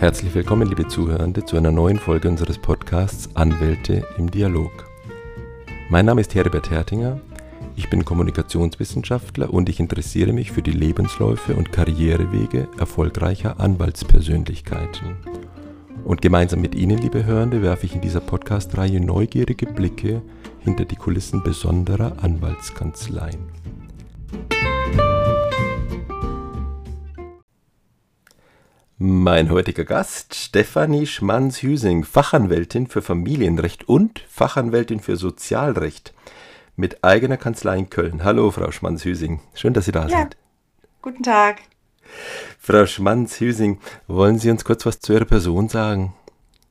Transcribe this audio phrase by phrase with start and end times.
[0.00, 4.86] Herzlich willkommen, liebe Zuhörende, zu einer neuen Folge unseres Podcasts Anwälte im Dialog.
[5.90, 7.20] Mein Name ist Herbert Hertinger,
[7.76, 15.18] ich bin Kommunikationswissenschaftler und ich interessiere mich für die Lebensläufe und Karrierewege erfolgreicher Anwaltspersönlichkeiten.
[16.06, 20.22] Und gemeinsam mit Ihnen, liebe Hörende, werfe ich in dieser Podcast-Reihe neugierige Blicke
[20.60, 23.50] hinter die Kulissen besonderer Anwaltskanzleien.
[29.02, 36.12] Mein heutiger Gast, Stefanie Schmanz-Hüsing, Fachanwältin für Familienrecht und Fachanwältin für Sozialrecht
[36.76, 38.24] mit eigener Kanzlei in Köln.
[38.24, 39.40] Hallo, Frau Schmanz-Hüsing.
[39.54, 40.18] Schön, dass Sie da ja.
[40.18, 40.36] sind.
[41.00, 41.62] Guten Tag.
[42.58, 46.12] Frau Schmanz-Hüsing, wollen Sie uns kurz was zu Ihrer Person sagen?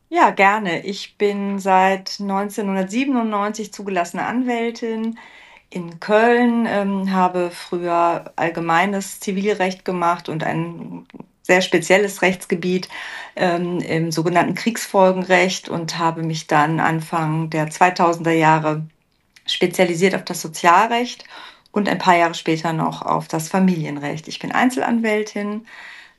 [0.10, 0.86] Ja, gerne.
[0.86, 5.18] Ich bin seit 1997 zugelassene Anwältin
[5.72, 11.08] in Köln, ähm, habe früher allgemeines Zivilrecht gemacht und ein
[11.50, 12.90] sehr spezielles Rechtsgebiet
[13.36, 18.84] ähm, im sogenannten Kriegsfolgenrecht und habe mich dann Anfang der 2000er Jahre
[19.48, 21.26] spezialisiert auf das Sozialrecht
[21.72, 24.28] und ein paar Jahre später noch auf das Familienrecht.
[24.28, 25.66] Ich bin Einzelanwältin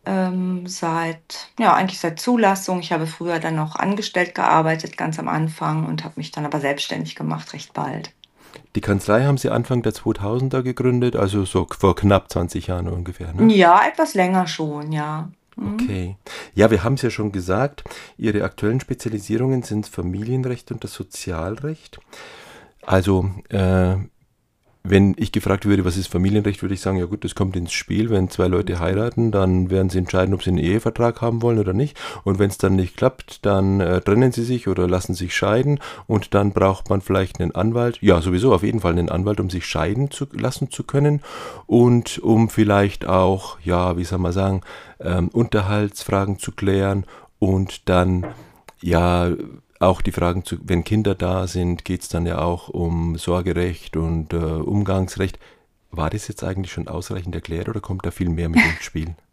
[0.05, 2.81] ähm, seit, ja, eigentlich seit Zulassung.
[2.81, 6.59] Ich habe früher dann noch angestellt gearbeitet, ganz am Anfang und habe mich dann aber
[6.59, 8.13] selbstständig gemacht, recht bald.
[8.75, 13.33] Die Kanzlei haben Sie Anfang der 2000er gegründet, also so vor knapp 20 Jahren ungefähr.
[13.33, 13.53] Ne?
[13.53, 15.29] Ja, etwas länger schon, ja.
[15.57, 15.75] Mhm.
[15.75, 16.17] Okay.
[16.55, 17.85] Ja, wir haben es ja schon gesagt,
[18.17, 22.01] Ihre aktuellen Spezialisierungen sind Familienrecht und das Sozialrecht.
[22.83, 23.97] Also äh,
[24.83, 27.73] wenn ich gefragt würde, was ist Familienrecht, würde ich sagen, ja gut, das kommt ins
[27.73, 28.09] Spiel.
[28.09, 31.75] Wenn zwei Leute heiraten, dann werden sie entscheiden, ob sie einen Ehevertrag haben wollen oder
[31.75, 31.99] nicht.
[32.25, 35.81] Und wenn es dann nicht klappt, dann äh, trennen sie sich oder lassen sich scheiden.
[36.07, 37.99] Und dann braucht man vielleicht einen Anwalt.
[38.01, 41.21] Ja, sowieso auf jeden Fall einen Anwalt, um sich scheiden zu lassen zu können.
[41.67, 44.63] Und um vielleicht auch, ja, wie soll man sagen,
[44.99, 47.05] ähm, Unterhaltsfragen zu klären
[47.39, 48.27] und dann,
[48.81, 49.31] ja,
[49.81, 53.97] auch die Fragen, zu, wenn Kinder da sind, geht es dann ja auch um Sorgerecht
[53.97, 55.39] und äh, Umgangsrecht.
[55.91, 59.15] War das jetzt eigentlich schon ausreichend erklärt oder kommt da viel mehr mit ins Spiel?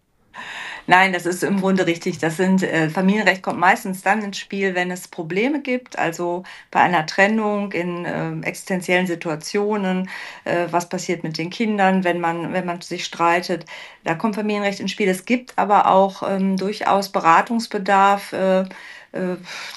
[0.89, 2.17] Nein, das ist im Grunde richtig.
[2.19, 6.79] Das sind äh, Familienrecht kommt meistens dann ins Spiel, wenn es Probleme gibt, also bei
[6.79, 10.09] einer Trennung in äh, existenziellen Situationen,
[10.45, 13.65] äh, was passiert mit den Kindern, wenn man wenn man sich streitet,
[14.05, 15.09] da kommt Familienrecht ins Spiel.
[15.09, 18.63] Es gibt aber auch ähm, durchaus Beratungsbedarf äh,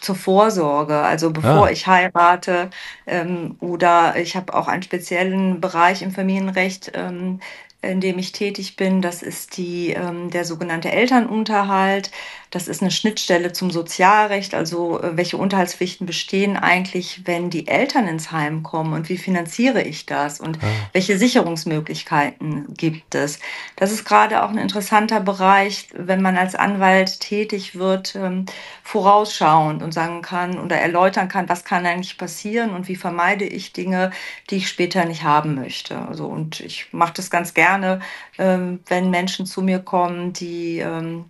[0.00, 1.70] zur Vorsorge, also bevor ah.
[1.70, 2.70] ich heirate.
[3.06, 7.40] Ähm, oder ich habe auch einen speziellen Bereich im Familienrecht, ähm,
[7.82, 9.02] in dem ich tätig bin.
[9.02, 12.10] Das ist die, ähm, der sogenannte Elternunterhalt.
[12.50, 14.54] Das ist eine Schnittstelle zum Sozialrecht.
[14.54, 19.82] Also äh, welche Unterhaltspflichten bestehen eigentlich, wenn die Eltern ins Heim kommen und wie finanziere
[19.82, 20.66] ich das und ah.
[20.92, 23.38] welche Sicherungsmöglichkeiten gibt es.
[23.76, 28.46] Das ist gerade auch ein interessanter Bereich, wenn man als Anwalt tätig wird, ähm,
[28.82, 33.72] vorausschauend und sagen kann oder erläutern kann, was kann eigentlich passieren und wie vermeide ich
[33.72, 34.10] Dinge,
[34.50, 35.98] die ich später nicht haben möchte.
[35.98, 38.00] Also und ich mache das ganz gerne gerne,
[38.38, 41.24] ähm, wenn Menschen zu mir kommen, die ähm,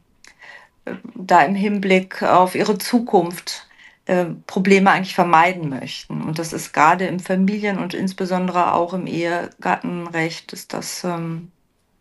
[1.15, 3.69] da im Hinblick auf ihre Zukunft
[4.07, 6.23] äh, Probleme eigentlich vermeiden möchten.
[6.23, 11.51] Und das ist gerade im Familien- und insbesondere auch im Ehegattenrecht ist das ähm,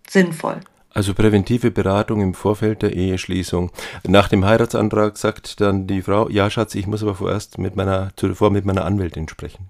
[0.10, 0.62] sinnvoll.
[0.92, 3.72] Also präventive Beratung im Vorfeld der Eheschließung.
[4.08, 8.10] Nach dem Heiratsantrag sagt dann die Frau, ja Schatz, ich muss aber vorerst mit meiner,
[8.16, 9.70] zuvor mit meiner Anwältin sprechen.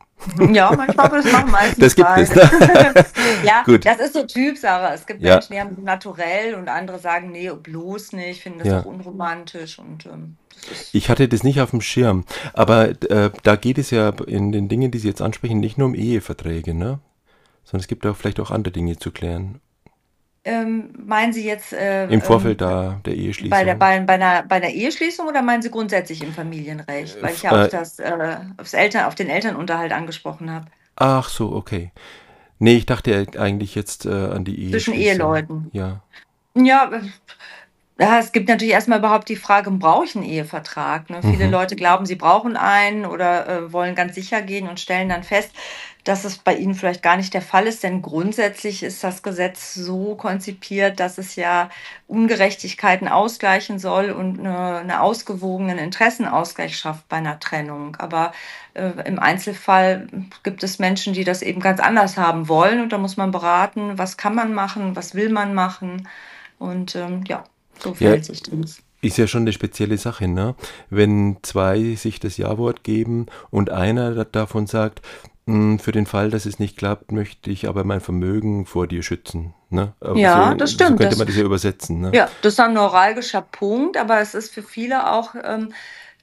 [0.53, 2.35] Ja, manchmal das machen meistens Das gibt es.
[2.35, 3.05] Ne?
[3.45, 3.85] ja, Gut.
[3.85, 4.93] das ist so Typsache.
[4.93, 5.35] Es gibt ja.
[5.35, 8.79] Menschen, die haben naturell und andere sagen, nee, bloß nicht, finden das ja.
[8.81, 10.37] auch unromantisch und ähm,
[10.91, 14.67] ich hatte das nicht auf dem Schirm, aber äh, da geht es ja in den
[14.67, 16.99] Dingen, die Sie jetzt ansprechen, nicht nur um Eheverträge, ne?
[17.63, 19.61] Sondern es gibt auch vielleicht auch andere Dinge zu klären.
[20.45, 23.49] Ähm, meinen Sie jetzt äh, im Vorfeld ähm, der Eheschließung?
[23.49, 27.21] Bei der, bei, bei, einer, bei einer Eheschließung oder meinen Sie grundsätzlich im Familienrecht?
[27.21, 30.67] Weil ich ja äh, auch das, äh, aufs Eltern, auf den Elternunterhalt angesprochen habe.
[30.95, 31.91] Ach so, okay.
[32.57, 34.71] Nee, ich dachte eigentlich jetzt äh, an die Ehe.
[34.71, 35.69] Zwischen Eheleuten.
[35.73, 36.01] Ja.
[36.55, 36.89] Ja,
[37.99, 41.09] ja, es gibt natürlich erstmal überhaupt die Frage, brauche ich einen Ehevertrag?
[41.09, 41.19] Ne?
[41.21, 41.31] Mhm.
[41.31, 45.23] Viele Leute glauben, sie brauchen einen oder äh, wollen ganz sicher gehen und stellen dann
[45.23, 45.51] fest,
[46.03, 49.73] dass es bei ihnen vielleicht gar nicht der Fall ist, denn grundsätzlich ist das Gesetz
[49.73, 51.69] so konzipiert, dass es ja
[52.07, 57.95] Ungerechtigkeiten ausgleichen soll und eine, eine ausgewogenen Interessenausgleich schafft bei einer Trennung.
[57.97, 58.31] Aber
[58.73, 60.07] äh, im Einzelfall
[60.43, 63.97] gibt es Menschen, die das eben ganz anders haben wollen und da muss man beraten,
[63.97, 66.07] was kann man machen, was will man machen
[66.59, 67.43] und ähm, ja,
[67.79, 68.33] so verhält ja.
[68.33, 68.81] sich das.
[69.01, 70.55] Ist ja schon eine spezielle Sache, ne?
[70.89, 75.01] Wenn zwei sich das Ja-Wort geben und einer davon sagt,
[75.79, 79.53] für den Fall, dass es nicht klappt, möchte ich aber mein Vermögen vor dir schützen.
[79.69, 79.93] Ne?
[80.15, 80.91] ja, so, das stimmt.
[80.91, 82.01] So könnte man das ja übersetzen.
[82.01, 82.11] Ne?
[82.13, 85.73] Ja, das ist ein neuralgischer Punkt, aber es ist für viele auch, ähm,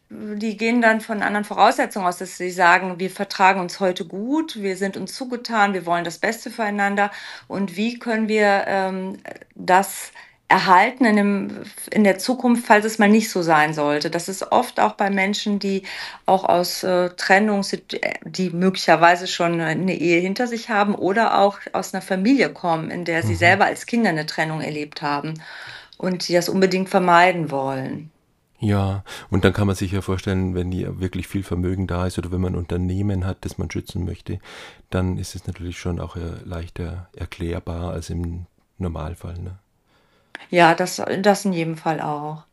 [0.09, 4.63] die gehen dann von anderen Voraussetzungen aus, dass sie sagen, wir vertragen uns heute gut,
[4.63, 7.11] wir sind uns zugetan, wir wollen das Beste füreinander
[7.49, 9.19] und wie können wir ähm,
[9.55, 10.13] das
[10.49, 11.51] erhalten in, dem,
[11.91, 14.11] in der Zukunft, falls es mal nicht so sein sollte.
[14.11, 15.83] Das ist oft auch bei Menschen, die
[16.25, 17.65] auch aus äh, Trennung,
[18.25, 23.05] die möglicherweise schon eine Ehe hinter sich haben oder auch aus einer Familie kommen, in
[23.05, 23.39] der sie mhm.
[23.39, 25.35] selber als Kinder eine Trennung erlebt haben
[25.99, 28.11] und die das unbedingt vermeiden wollen.
[28.59, 32.19] Ja, und dann kann man sich ja vorstellen, wenn hier wirklich viel Vermögen da ist
[32.19, 34.39] oder wenn man ein Unternehmen hat, das man schützen möchte,
[34.89, 38.47] dann ist es natürlich schon auch äh, leichter erklärbar als im
[38.79, 39.39] Normalfall.
[39.39, 39.59] Ne?
[40.51, 42.45] Ja, das, das in jedem Fall auch.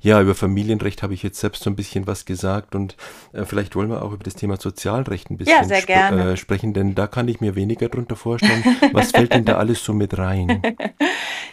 [0.00, 2.96] Ja, über Familienrecht habe ich jetzt selbst so ein bisschen was gesagt und
[3.32, 6.72] äh, vielleicht wollen wir auch über das Thema Sozialrecht ein bisschen ja, sp äh, sprechen,
[6.72, 8.64] denn da kann ich mir weniger drunter vorstellen.
[8.92, 10.62] Was fällt denn da alles so mit rein?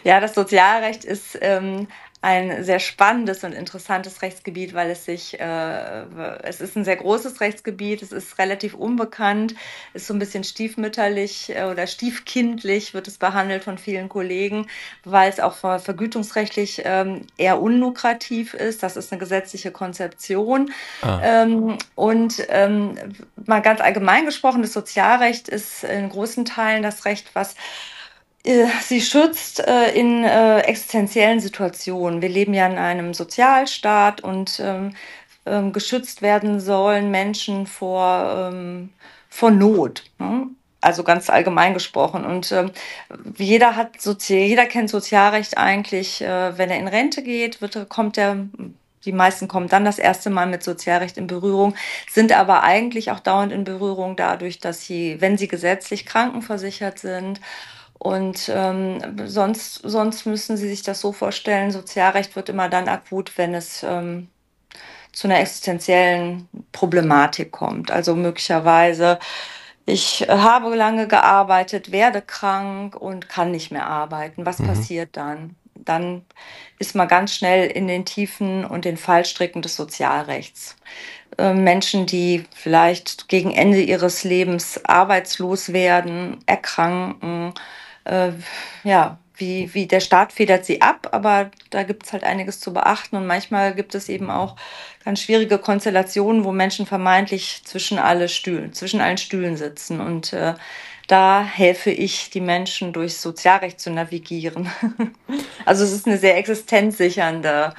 [0.04, 1.86] ja, das Sozialrecht ist ähm,
[2.24, 6.04] ein sehr spannendes und interessantes Rechtsgebiet, weil es sich, äh,
[6.42, 9.54] es ist ein sehr großes Rechtsgebiet, es ist relativ unbekannt,
[9.92, 14.68] ist so ein bisschen stiefmütterlich äh, oder stiefkindlich wird es behandelt von vielen Kollegen,
[15.04, 18.82] weil es auch vergütungsrechtlich ähm, eher unlukrativ ist.
[18.82, 20.72] Das ist eine gesetzliche Konzeption.
[21.02, 21.20] Ah.
[21.22, 22.96] Ähm, und ähm,
[23.44, 27.54] mal ganz allgemein gesprochen, das Sozialrecht ist in großen Teilen das Recht, was
[28.82, 32.20] sie schützt äh, in äh, existenziellen Situationen.
[32.20, 34.94] Wir leben ja in einem Sozialstaat und ähm,
[35.46, 38.90] ähm, geschützt werden sollen Menschen vor, ähm,
[39.30, 40.04] vor Not.
[40.18, 40.48] Ne?
[40.80, 42.26] Also ganz allgemein gesprochen.
[42.26, 42.70] Und ähm,
[43.36, 48.18] jeder hat Sozi jeder kennt Sozialrecht eigentlich, äh, wenn er in Rente geht, wird, kommt
[48.18, 48.46] er
[49.06, 51.74] die meisten kommen dann das erste Mal mit Sozialrecht in Berührung,
[52.10, 57.38] sind aber eigentlich auch dauernd in Berührung dadurch, dass sie, wenn sie gesetzlich krankenversichert sind
[57.98, 63.36] und ähm, sonst, sonst müssen Sie sich das so vorstellen, Sozialrecht wird immer dann akut,
[63.38, 64.28] wenn es ähm,
[65.12, 67.90] zu einer existenziellen Problematik kommt.
[67.90, 69.18] Also möglicherweise,
[69.86, 74.44] ich habe lange gearbeitet, werde krank und kann nicht mehr arbeiten.
[74.44, 74.66] Was mhm.
[74.66, 75.54] passiert dann?
[75.74, 76.24] Dann
[76.78, 80.76] ist man ganz schnell in den Tiefen und den Fallstricken des Sozialrechts.
[81.38, 87.54] Ähm, Menschen, die vielleicht gegen Ende ihres Lebens arbeitslos werden, erkranken,
[88.04, 88.32] äh,
[88.84, 92.72] ja, wie, wie der Staat federt sie ab, aber da gibt es halt einiges zu
[92.72, 94.56] beachten und manchmal gibt es eben auch
[95.04, 100.54] ganz schwierige Konstellationen, wo Menschen vermeintlich zwischen alle Stühlen, zwischen allen Stühlen sitzen und äh,
[101.08, 104.70] da helfe ich die Menschen durch Sozialrecht zu navigieren.
[105.66, 107.74] also es ist eine sehr existenzsichernde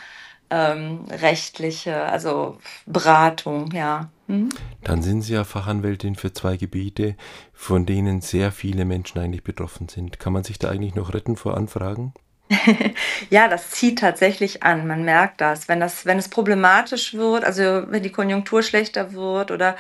[0.50, 4.10] ähm, rechtliche, also Beratung, ja.
[4.28, 7.16] Dann sind Sie ja Fachanwältin für zwei Gebiete,
[7.54, 10.20] von denen sehr viele Menschen eigentlich betroffen sind.
[10.20, 12.14] Kann man sich da eigentlich noch retten vor Anfragen?
[13.32, 14.86] ja, das zieht tatsächlich an.
[14.86, 15.68] Man merkt das.
[15.68, 19.76] Wenn, das, wenn es problematisch wird, also wenn die Konjunktur schlechter wird oder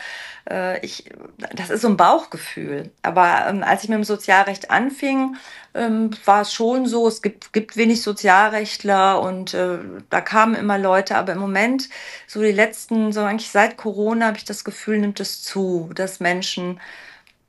[0.49, 1.05] äh, ich,
[1.53, 2.91] das ist so ein Bauchgefühl.
[3.03, 5.35] Aber ähm, als ich mit dem Sozialrecht anfing,
[5.75, 9.77] ähm, war es schon so, es gibt, gibt wenig Sozialrechtler und äh,
[10.09, 11.17] da kamen immer Leute.
[11.17, 11.89] Aber im Moment,
[12.25, 16.19] so die letzten, so eigentlich seit Corona, habe ich das Gefühl, nimmt es zu, dass
[16.19, 16.79] Menschen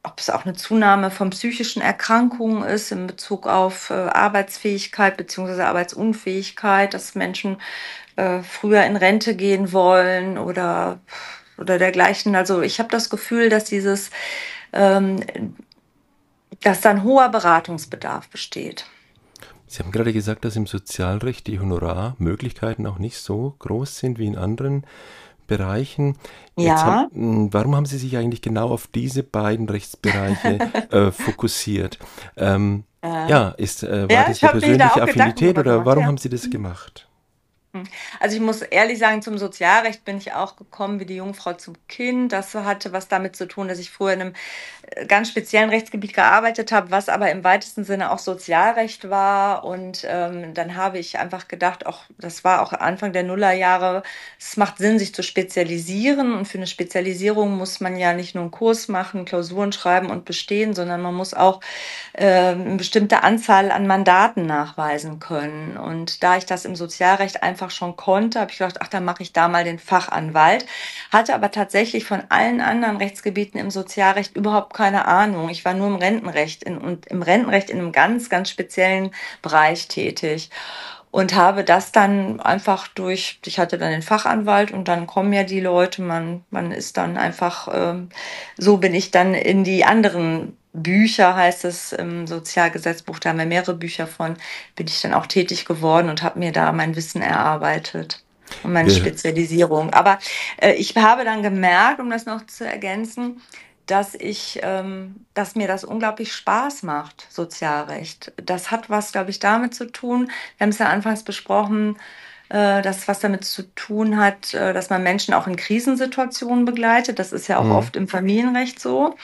[0.07, 5.63] ob es auch eine Zunahme von psychischen Erkrankungen ist in Bezug auf äh, Arbeitsfähigkeit bzw.
[5.63, 7.57] Arbeitsunfähigkeit, dass Menschen
[8.15, 11.01] äh, früher in Rente gehen wollen oder,
[11.59, 12.37] oder dergleichen.
[12.37, 14.11] Also ich habe das Gefühl, dass dieses,
[14.73, 15.21] ähm,
[16.63, 18.87] dass da ein hoher Beratungsbedarf besteht.
[19.67, 24.27] Sie haben gerade gesagt, dass im Sozialrecht die Honorarmöglichkeiten auch nicht so groß sind wie
[24.27, 24.87] in anderen
[25.47, 26.17] Bereichen.
[26.57, 26.83] Ja.
[26.83, 30.59] Haben, hm, warum haben Sie sich eigentlich genau auf diese beiden Rechtsbereiche
[30.91, 31.99] äh, fokussiert?
[32.37, 36.07] Ähm, äh, ja, ist, äh, war ja, das Ihre persönliche Affinität oder warum ja.
[36.09, 37.06] haben Sie das gemacht?
[38.21, 41.75] Also ich muss ehrlich sagen, zum Sozialrecht bin ich auch gekommen wie die Jungfrau zum
[41.89, 42.33] Kind.
[42.33, 44.33] Das hatte was damit zu tun, dass ich früher in einem
[44.91, 49.65] äh, ganz speziellen Rechtsgebiet gearbeitet habe, was aber im weitesten Sinne auch Sozialrecht war.
[49.65, 54.03] Und ähm, dann habe ich einfach gedacht, auch das war auch Anfang der Nullerjahre,
[54.39, 56.35] es macht Sinn, sich zu spezialisieren.
[56.35, 60.25] Und für eine Spezialisierung muss man ja nicht nur einen Kurs machen, Klausuren schreiben und
[60.25, 61.61] bestehen, sondern man muss auch
[62.15, 65.77] äh, eine bestimmte Anzahl an Mandaten nachweisen können.
[65.77, 69.05] Und da ich das im Sozialrecht einfach einfach schon konnte, habe ich gedacht, ach, dann
[69.05, 70.67] mache ich da mal den Fachanwalt.
[71.13, 75.49] Hatte aber tatsächlich von allen anderen Rechtsgebieten im Sozialrecht überhaupt keine Ahnung.
[75.51, 79.11] Ich war nur im Rentenrecht in, und im Rentenrecht in einem ganz, ganz speziellen
[79.43, 80.51] Bereich tätig.
[81.13, 85.45] und habe das dann einfach durch, ich hatte dann den Fachanwalt und dann kommen ja
[85.45, 88.11] die Leute, man, man ist dann einfach, ähm,
[88.59, 93.47] so bin ich dann in die anderen Bücher, heißt es im Sozialgesetzbuch, da haben wir
[93.47, 94.37] mehrere Bücher von,
[94.75, 98.23] bin ich dann auch tätig geworden und habe mir da mein Wissen erarbeitet
[98.63, 98.97] und meine ja.
[98.97, 99.93] Spezialisierung.
[99.93, 100.19] Aber
[100.61, 103.41] äh, ich habe dann gemerkt, um das noch zu ergänzen,
[103.87, 108.33] dass ich, ähm, dass mir das unglaublich Spaß macht, Sozialrecht.
[108.37, 110.31] Das hat was, glaube ich, damit zu tun.
[110.59, 111.97] Wir haben es ja anfangs besprochen,
[112.49, 117.19] äh, das was damit zu tun hat, äh, dass man Menschen auch in Krisensituationen begleitet.
[117.19, 117.73] Das ist ja auch mhm.
[117.73, 119.17] oft im Familienrecht so.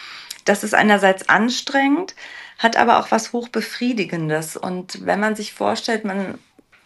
[0.44, 2.14] Das ist einerseits anstrengend,
[2.58, 4.56] hat aber auch was hochbefriedigendes.
[4.56, 6.38] Und wenn man sich vorstellt, man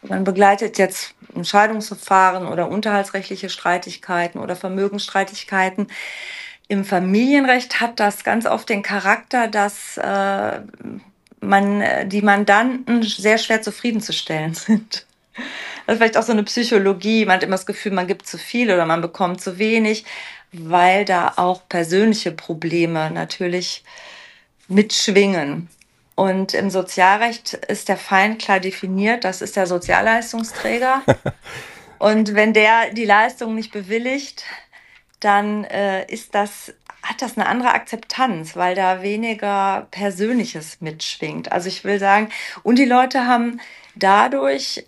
[0.02, 5.88] man begleitet jetzt Entscheidungsverfahren oder unterhaltsrechtliche Streitigkeiten oder Vermögensstreitigkeiten,
[6.68, 10.60] im Familienrecht hat das ganz oft den Charakter, dass äh,
[11.40, 15.06] man die Mandanten sehr schwer zufriedenzustellen sind.
[15.86, 17.24] Das ist vielleicht auch so eine Psychologie.
[17.24, 20.04] Man hat immer das Gefühl, man gibt zu viel oder man bekommt zu wenig,
[20.52, 23.84] weil da auch persönliche Probleme natürlich
[24.68, 25.68] mitschwingen.
[26.16, 29.24] Und im Sozialrecht ist der Feind klar definiert.
[29.24, 31.02] Das ist der Sozialleistungsträger.
[31.98, 34.44] Und wenn der die Leistung nicht bewilligt,
[35.20, 41.52] dann äh, ist das, hat das eine andere Akzeptanz, weil da weniger Persönliches mitschwingt.
[41.52, 42.30] Also ich will sagen,
[42.62, 43.60] und die Leute haben
[43.94, 44.84] dadurch,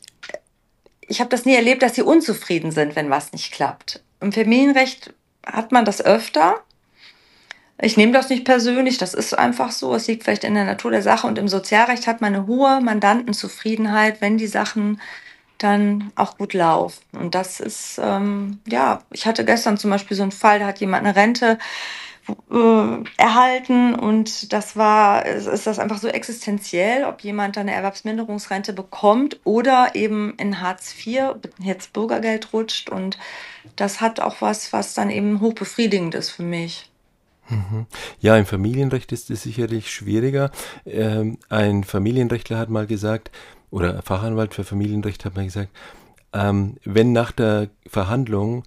[1.09, 4.03] ich habe das nie erlebt, dass sie unzufrieden sind, wenn was nicht klappt.
[4.21, 6.61] Im Familienrecht hat man das öfter.
[7.81, 9.95] Ich nehme das nicht persönlich, das ist einfach so.
[9.95, 11.27] Es liegt vielleicht in der Natur der Sache.
[11.27, 15.01] Und im Sozialrecht hat man eine hohe Mandantenzufriedenheit, wenn die Sachen
[15.59, 17.03] dann auch gut laufen.
[17.13, 20.81] Und das ist, ähm, ja, ich hatte gestern zum Beispiel so einen Fall, da hat
[20.81, 21.59] jemand eine Rente
[22.51, 28.73] äh, erhalten und das war, ist das einfach so existenziell, ob jemand dann eine Erwerbsminderungsrente
[28.73, 33.19] bekommt oder eben in Hartz IV jetzt Bürgergeld rutscht und
[33.77, 36.91] das hat auch was, was dann eben hochbefriedigend ist für mich.
[37.49, 37.87] Mhm.
[38.21, 40.51] Ja, im Familienrecht ist es sicherlich schwieriger.
[40.85, 43.31] Ähm, ein Familienrechtler hat mal gesagt,
[43.71, 45.71] oder Fachanwalt für Familienrecht hat mal gesagt,
[46.33, 48.65] ähm, wenn nach der Verhandlung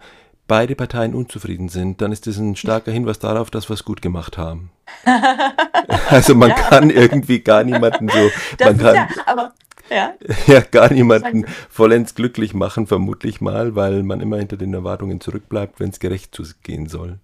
[0.52, 4.02] beide Parteien unzufrieden sind, dann ist das ein starker Hinweis darauf, dass wir es gut
[4.02, 4.70] gemacht haben.
[6.10, 6.56] also man ja.
[6.56, 9.54] kann irgendwie gar niemanden so, das man kann, ja, aber,
[9.90, 10.14] ja.
[10.48, 15.80] ja, gar niemanden vollends glücklich machen, vermutlich mal, weil man immer hinter den Erwartungen zurückbleibt,
[15.80, 17.18] wenn es gerecht zugehen soll.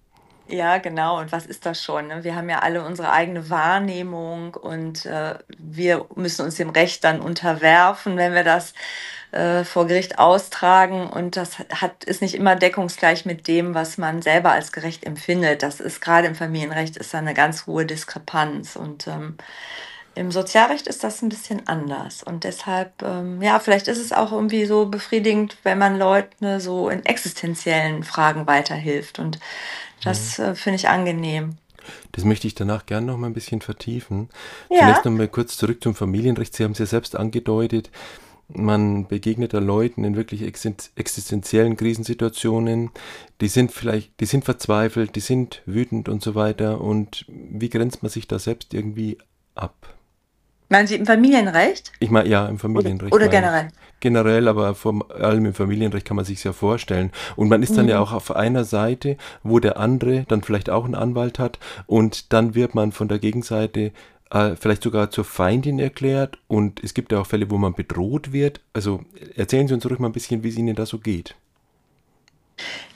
[0.48, 1.20] Ja, genau.
[1.20, 2.06] Und was ist das schon?
[2.06, 2.24] Ne?
[2.24, 7.20] Wir haben ja alle unsere eigene Wahrnehmung und äh, wir müssen uns dem Recht dann
[7.20, 8.72] unterwerfen, wenn wir das
[9.32, 11.08] äh, vor Gericht austragen.
[11.08, 15.62] Und das hat, ist nicht immer deckungsgleich mit dem, was man selber als gerecht empfindet.
[15.62, 18.76] Das ist gerade im Familienrecht ist da eine ganz hohe Diskrepanz.
[18.76, 19.36] Und ähm,
[20.14, 22.22] im Sozialrecht ist das ein bisschen anders.
[22.22, 26.88] Und deshalb, ähm, ja, vielleicht ist es auch irgendwie so befriedigend, wenn man Leuten so
[26.88, 29.18] in existenziellen Fragen weiterhilft.
[29.18, 29.38] Und
[30.02, 30.44] das mhm.
[30.44, 31.56] äh, finde ich angenehm.
[32.12, 34.28] Das möchte ich danach gerne noch mal ein bisschen vertiefen.
[34.70, 34.80] Ja.
[34.80, 36.54] Zunächst noch mal kurz zurück zum Familienrecht.
[36.54, 37.90] Sie haben es ja selbst angedeutet.
[38.50, 42.90] Man begegnet da Leuten in wirklich existenziellen Krisensituationen.
[43.42, 46.80] Die sind vielleicht, die sind verzweifelt, die sind wütend und so weiter.
[46.80, 49.18] Und wie grenzt man sich da selbst irgendwie
[49.54, 49.94] ab?
[50.70, 51.92] Meinen Sie im Familienrecht?
[51.98, 53.14] Ich meine, ja, im Familienrecht.
[53.14, 53.68] Oder, oder generell?
[54.00, 57.10] Generell, aber vor allem im Familienrecht kann man sich ja vorstellen.
[57.36, 57.90] Und man ist dann mhm.
[57.90, 62.32] ja auch auf einer Seite, wo der andere dann vielleicht auch einen Anwalt hat und
[62.32, 63.92] dann wird man von der Gegenseite
[64.30, 68.32] äh, vielleicht sogar zur Feindin erklärt und es gibt ja auch Fälle, wo man bedroht
[68.32, 68.60] wird.
[68.72, 69.04] Also
[69.36, 71.34] erzählen Sie uns zurück mal ein bisschen, wie es Ihnen da so geht.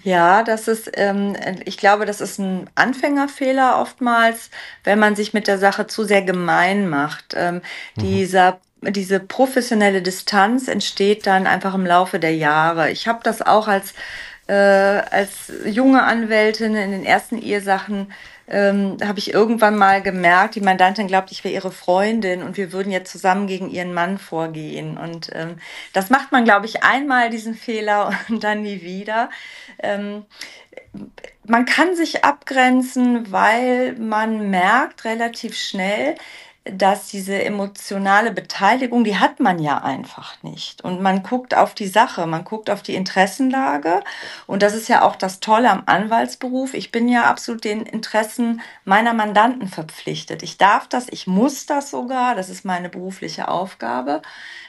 [0.03, 4.51] Ja, das ist, ähm, ich glaube, das ist ein Anfängerfehler oftmals,
[4.83, 7.35] wenn man sich mit der Sache zu sehr gemein macht.
[7.37, 7.63] Ähm,
[7.97, 8.01] mhm.
[8.01, 8.59] Dieser
[8.91, 12.91] diese professionelle Distanz entsteht dann einfach im Laufe der Jahre.
[12.91, 13.95] Ich habe das auch als
[14.49, 18.13] äh, als junge Anwältin in den ersten Ehesachen
[18.49, 22.73] ähm, habe ich irgendwann mal gemerkt, die Mandantin glaubt, ich wäre ihre Freundin und wir
[22.73, 24.99] würden jetzt zusammen gegen ihren Mann vorgehen.
[24.99, 25.57] Und ähm,
[25.93, 29.31] das macht man, glaube ich, einmal diesen Fehler und dann nie wieder.
[29.79, 30.25] Ähm,
[31.47, 36.15] man kann sich abgrenzen, weil man merkt relativ schnell,
[36.65, 40.85] dass diese emotionale Beteiligung, die hat man ja einfach nicht.
[40.85, 44.05] Und man guckt auf die Sache, man guckt auf die Interessenlage.
[44.47, 46.75] Und das ist ja auch das Tolle am Anwaltsberuf.
[46.75, 50.45] Ich bin ja absolut den Interessen meiner Mandanten verpflichtet.
[50.45, 54.23] Ich darf das, ich muss das sogar, das ist meine berufliche Aufgabe.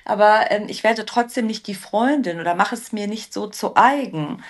[0.04, 3.76] Aber äh, ich werde trotzdem nicht die Freundin oder mache es mir nicht so zu
[3.76, 4.44] eigen.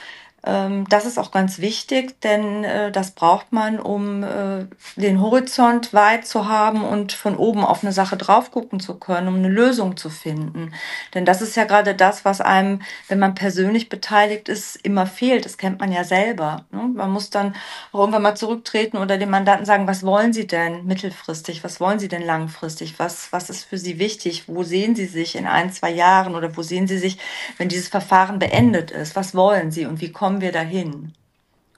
[0.45, 4.65] Ähm, das ist auch ganz wichtig, denn äh, das braucht man, um äh,
[4.97, 9.29] den Horizont weit zu haben und von oben auf eine Sache drauf gucken zu können,
[9.29, 10.73] um eine Lösung zu finden.
[11.13, 15.45] Denn das ist ja gerade das, was einem, wenn man persönlich beteiligt ist, immer fehlt.
[15.45, 16.65] Das kennt man ja selber.
[16.71, 16.89] Ne?
[16.93, 17.55] Man muss dann
[17.93, 21.63] auch irgendwann mal zurücktreten oder dem Mandanten sagen, was wollen Sie denn mittelfristig?
[21.63, 22.99] Was wollen Sie denn langfristig?
[22.99, 24.43] Was, was ist für Sie wichtig?
[24.47, 27.17] Wo sehen Sie sich in ein, zwei Jahren oder wo sehen Sie sich,
[27.57, 29.15] wenn dieses Verfahren beendet ist?
[29.15, 31.13] Was wollen Sie und wie kommen kommen wir dahin?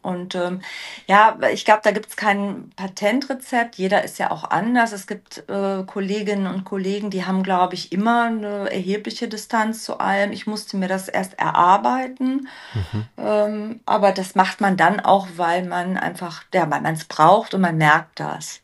[0.02, 0.62] Und ähm,
[1.08, 3.76] ja, ich glaube, da gibt es kein Patentrezept.
[3.76, 4.92] Jeder ist ja auch anders.
[4.92, 10.00] Es gibt äh, Kolleginnen und Kollegen, die haben, glaube ich, immer eine erhebliche Distanz zu
[10.00, 10.32] allem.
[10.32, 12.48] Ich musste mir das erst erarbeiten.
[12.76, 13.06] Mhm.
[13.18, 17.56] Ähm, aber das macht man dann auch, weil man einfach, ja, weil man es braucht
[17.56, 18.62] und man merkt das.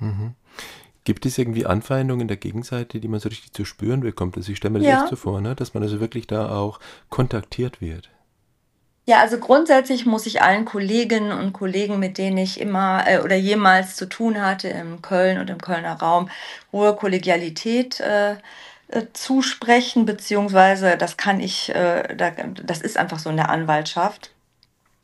[0.00, 0.34] Mhm.
[1.04, 4.38] Gibt es irgendwie Anfeindungen der Gegenseite, die man so richtig zu spüren bekommt?
[4.38, 5.00] Also ich stelle mir das ja.
[5.02, 5.54] echt so vor, ne?
[5.54, 8.08] dass man also wirklich da auch kontaktiert wird.
[9.08, 13.36] Ja, also grundsätzlich muss ich allen Kolleginnen und Kollegen, mit denen ich immer äh, oder
[13.36, 16.28] jemals zu tun hatte im Köln und im Kölner Raum,
[16.72, 18.32] hohe Kollegialität äh,
[18.88, 22.30] äh, zusprechen, beziehungsweise das kann ich, äh, da,
[22.64, 24.32] das ist einfach so in der Anwaltschaft,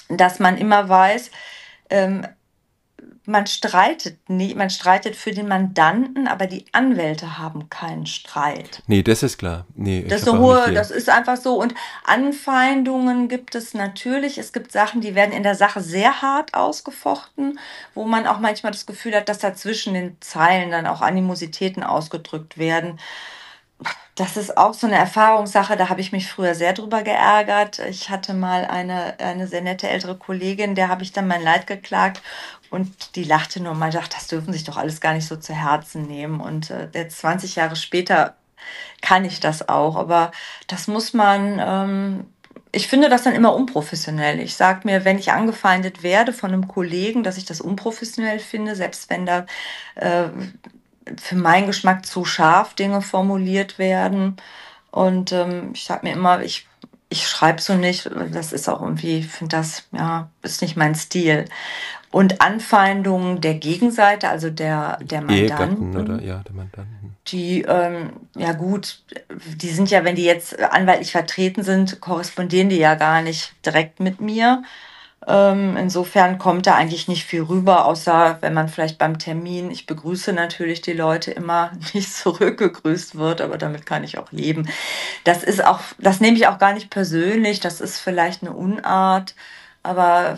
[0.08, 1.30] dass man immer weiß,
[1.90, 2.26] ähm,
[3.24, 8.82] man streitet nie, man streitet für den Mandanten, aber die Anwälte haben keinen Streit.
[8.88, 9.64] Nee, das ist klar.
[9.76, 11.54] Nee, das, so hohe, das ist einfach so.
[11.54, 11.74] Und
[12.04, 14.38] Anfeindungen gibt es natürlich.
[14.38, 17.60] Es gibt Sachen, die werden in der Sache sehr hart ausgefochten,
[17.94, 21.84] wo man auch manchmal das Gefühl hat, dass da zwischen den Zeilen dann auch Animositäten
[21.84, 22.98] ausgedrückt werden.
[24.14, 27.78] Das ist auch so eine Erfahrungssache, da habe ich mich früher sehr drüber geärgert.
[27.78, 31.66] Ich hatte mal eine, eine sehr nette ältere Kollegin, der habe ich dann mein Leid
[31.66, 32.20] geklagt
[32.72, 35.54] und die lachte nur mal, dachte, das dürfen sich doch alles gar nicht so zu
[35.54, 36.40] Herzen nehmen.
[36.40, 38.34] Und äh, jetzt 20 Jahre später
[39.02, 39.96] kann ich das auch.
[39.96, 40.32] Aber
[40.68, 42.26] das muss man, ähm,
[42.72, 44.40] ich finde das dann immer unprofessionell.
[44.40, 48.74] Ich sage mir, wenn ich angefeindet werde von einem Kollegen, dass ich das unprofessionell finde,
[48.74, 49.46] selbst wenn da
[49.96, 50.28] äh,
[51.20, 54.36] für meinen Geschmack zu scharf Dinge formuliert werden.
[54.90, 56.66] Und ähm, ich sage mir immer, ich
[57.08, 58.10] ich schreibe so nicht.
[58.32, 61.44] Das ist auch irgendwie, ich finde das, ja, ist nicht mein Stil
[62.12, 65.96] und Anfeindungen der Gegenseite, also der, der Mandanten.
[65.96, 67.16] oder ja, der Mandanten.
[67.28, 69.02] Die, ähm, ja gut,
[69.56, 73.98] die sind ja, wenn die jetzt anwaltlich vertreten sind, korrespondieren die ja gar nicht direkt
[73.98, 74.62] mit mir.
[75.26, 79.86] Ähm, insofern kommt da eigentlich nicht viel rüber, außer wenn man vielleicht beim Termin, ich
[79.86, 84.68] begrüße natürlich die Leute immer, nicht zurückgegrüßt wird, aber damit kann ich auch leben.
[85.24, 89.34] Das ist auch, das nehme ich auch gar nicht persönlich, das ist vielleicht eine Unart,
[89.82, 90.36] aber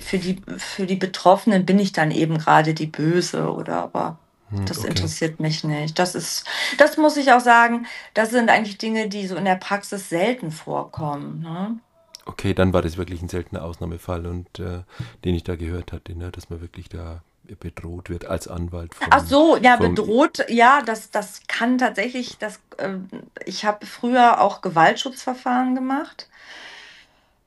[0.00, 4.64] für die, für die Betroffenen bin ich dann eben gerade die Böse oder aber hm,
[4.66, 4.88] das okay.
[4.88, 5.98] interessiert mich nicht.
[5.98, 6.44] Das ist,
[6.78, 10.50] das muss ich auch sagen, das sind eigentlich Dinge, die so in der Praxis selten
[10.50, 11.40] vorkommen.
[11.40, 11.78] Ne?
[12.24, 14.82] Okay, dann war das wirklich ein seltener Ausnahmefall und äh,
[15.24, 17.22] den ich da gehört hatte, ne, dass man wirklich da
[17.58, 18.94] bedroht wird als Anwalt.
[18.94, 22.90] Vom, Ach so, ja, bedroht, ja, das, das kann tatsächlich, das, äh,
[23.44, 26.28] ich habe früher auch Gewaltschutzverfahren gemacht.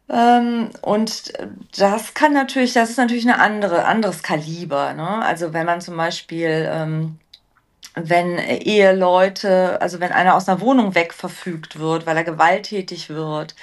[0.10, 1.34] Ähm, und
[1.78, 4.94] das kann natürlich, das ist natürlich ein andere, anderes Kaliber.
[4.94, 5.08] Ne?
[5.24, 7.20] Also wenn man zum Beispiel, ähm,
[7.96, 13.56] wenn Eheleute, also wenn einer aus einer Wohnung wegverfügt wird, weil er gewalttätig wird,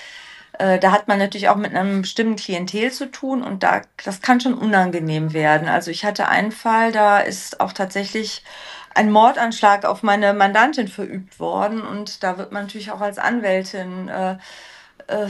[0.62, 4.22] äh, da hat man natürlich auch mit einem bestimmten Klientel zu tun und da, das
[4.22, 5.68] kann schon unangenehm werden.
[5.68, 8.44] Also ich hatte einen Fall, da ist auch tatsächlich
[8.94, 14.08] ein Mordanschlag auf meine Mandantin verübt worden und da wird man natürlich auch als Anwältin
[14.08, 14.32] äh,
[15.08, 15.28] äh,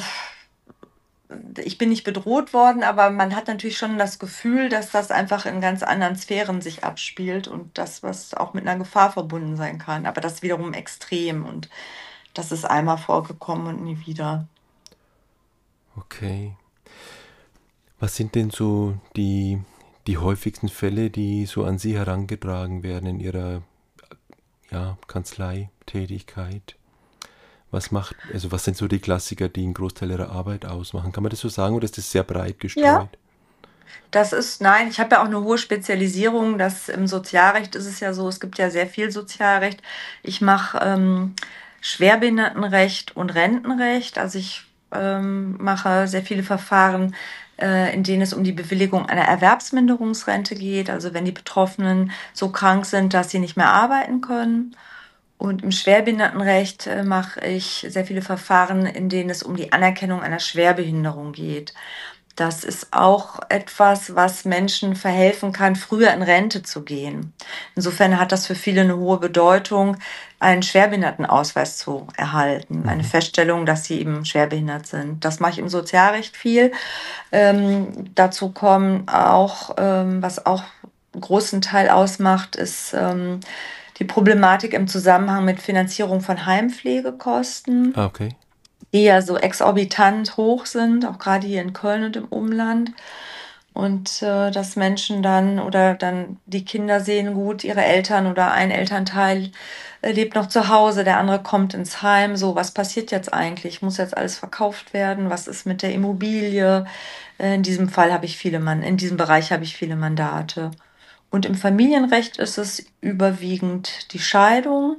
[1.65, 5.47] ich bin nicht bedroht worden, aber man hat natürlich schon das Gefühl, dass das einfach
[5.47, 9.79] in ganz anderen Sphären sich abspielt und das, was auch mit einer Gefahr verbunden sein
[9.79, 10.05] kann.
[10.05, 11.71] Aber das wiederum extrem und
[12.35, 14.47] das ist einmal vorgekommen und nie wieder.
[15.97, 16.57] Okay.
[17.99, 19.61] Was sind denn so die,
[20.07, 23.63] die häufigsten Fälle, die so an Sie herangetragen werden in Ihrer
[24.71, 26.77] ja, Kanzleitätigkeit?
[27.71, 31.11] Was macht, also was sind so die Klassiker, die einen Großteil ihrer Arbeit ausmachen?
[31.13, 32.85] Kann man das so sagen oder ist das sehr breit gestreut?
[32.85, 33.09] Ja.
[34.11, 36.59] Das ist, nein, ich habe ja auch eine hohe Spezialisierung.
[36.59, 39.83] Das im Sozialrecht ist es ja so, es gibt ja sehr viel Sozialrecht.
[40.23, 41.35] Ich mache ähm,
[41.81, 44.19] Schwerbehindertenrecht und Rentenrecht.
[44.19, 47.15] Also ich ähm, mache sehr viele Verfahren,
[47.61, 50.91] äh, in denen es um die Bewilligung einer Erwerbsminderungsrente geht.
[50.91, 54.77] Also wenn die Betroffenen so krank sind, dass sie nicht mehr arbeiten können.
[55.39, 60.23] Und im Schwerbehindertenrecht äh, mache ich sehr viele Verfahren, in denen es um die Anerkennung
[60.23, 61.75] einer Schwerbehinderung geht.
[62.37, 67.33] Das ist auch etwas, was Menschen verhelfen kann, früher in Rente zu gehen.
[67.77, 69.97] Insofern hat das für viele eine hohe Bedeutung,
[70.39, 73.07] einen Schwerbehindertenausweis zu erhalten, eine mhm.
[73.07, 75.25] Feststellung, dass sie eben schwerbehindert sind.
[75.25, 76.73] Das mache ich im Sozialrecht viel.
[77.31, 80.65] Ähm, dazu kommen auch, ähm, was auch
[81.13, 83.41] einen großen Teil ausmacht, ist ähm,
[83.99, 87.93] die Problematik im Zusammenhang mit Finanzierung von Heimpflegekosten.
[87.95, 88.35] Ah, okay
[89.01, 92.93] ja so exorbitant hoch sind, auch gerade hier in Köln und im Umland.
[93.75, 98.71] Und äh, dass Menschen dann oder dann die Kinder sehen gut, ihre Eltern oder ein
[98.71, 99.51] Elternteil
[100.03, 102.37] äh, lebt noch zu Hause, der andere kommt ins Heim.
[102.37, 103.81] So, was passiert jetzt eigentlich?
[103.81, 105.31] Muss jetzt alles verkauft werden?
[105.31, 106.85] Was ist mit der Immobilie?
[107.39, 110.71] Äh, in diesem Fall habe ich viele Mann, in diesem Bereich habe ich viele Mandate.
[111.31, 114.97] Und im Familienrecht ist es überwiegend die Scheidung,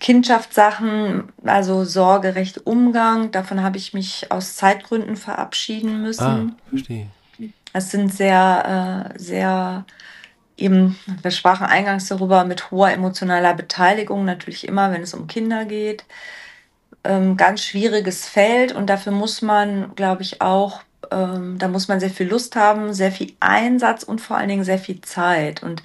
[0.00, 6.56] Kindschaftssachen, also Sorgerecht, Umgang, davon habe ich mich aus Zeitgründen verabschieden müssen.
[6.56, 7.08] Ah, verstehe.
[7.72, 9.84] Es sind sehr, äh, sehr
[10.56, 15.64] eben, wir sprachen eingangs darüber, mit hoher emotionaler Beteiligung, natürlich immer, wenn es um Kinder
[15.64, 16.04] geht.
[17.04, 22.00] Ähm, ganz schwieriges Feld und dafür muss man, glaube ich, auch, ähm, da muss man
[22.00, 25.62] sehr viel Lust haben, sehr viel Einsatz und vor allen Dingen sehr viel Zeit.
[25.62, 25.82] Und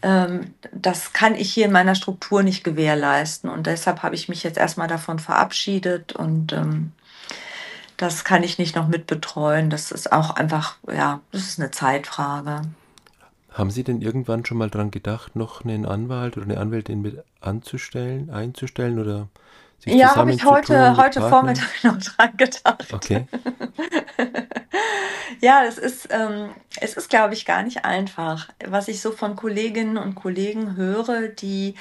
[0.00, 3.50] das kann ich hier in meiner Struktur nicht gewährleisten.
[3.50, 6.92] Und deshalb habe ich mich jetzt erstmal davon verabschiedet und ähm,
[7.96, 9.70] das kann ich nicht noch mitbetreuen.
[9.70, 12.62] Das ist auch einfach, ja, das ist eine Zeitfrage.
[13.50, 17.24] Haben Sie denn irgendwann schon mal dran gedacht, noch einen Anwalt oder eine Anwältin mit
[17.40, 19.26] anzustellen, einzustellen oder
[19.78, 22.92] sich Ja, habe ich heute, heute Vormittag noch dran gedacht.
[22.92, 23.26] Okay.
[25.40, 28.48] Ja, es ist, ähm, es ist, glaube ich, gar nicht einfach.
[28.66, 31.74] Was ich so von Kolleginnen und Kollegen höre, die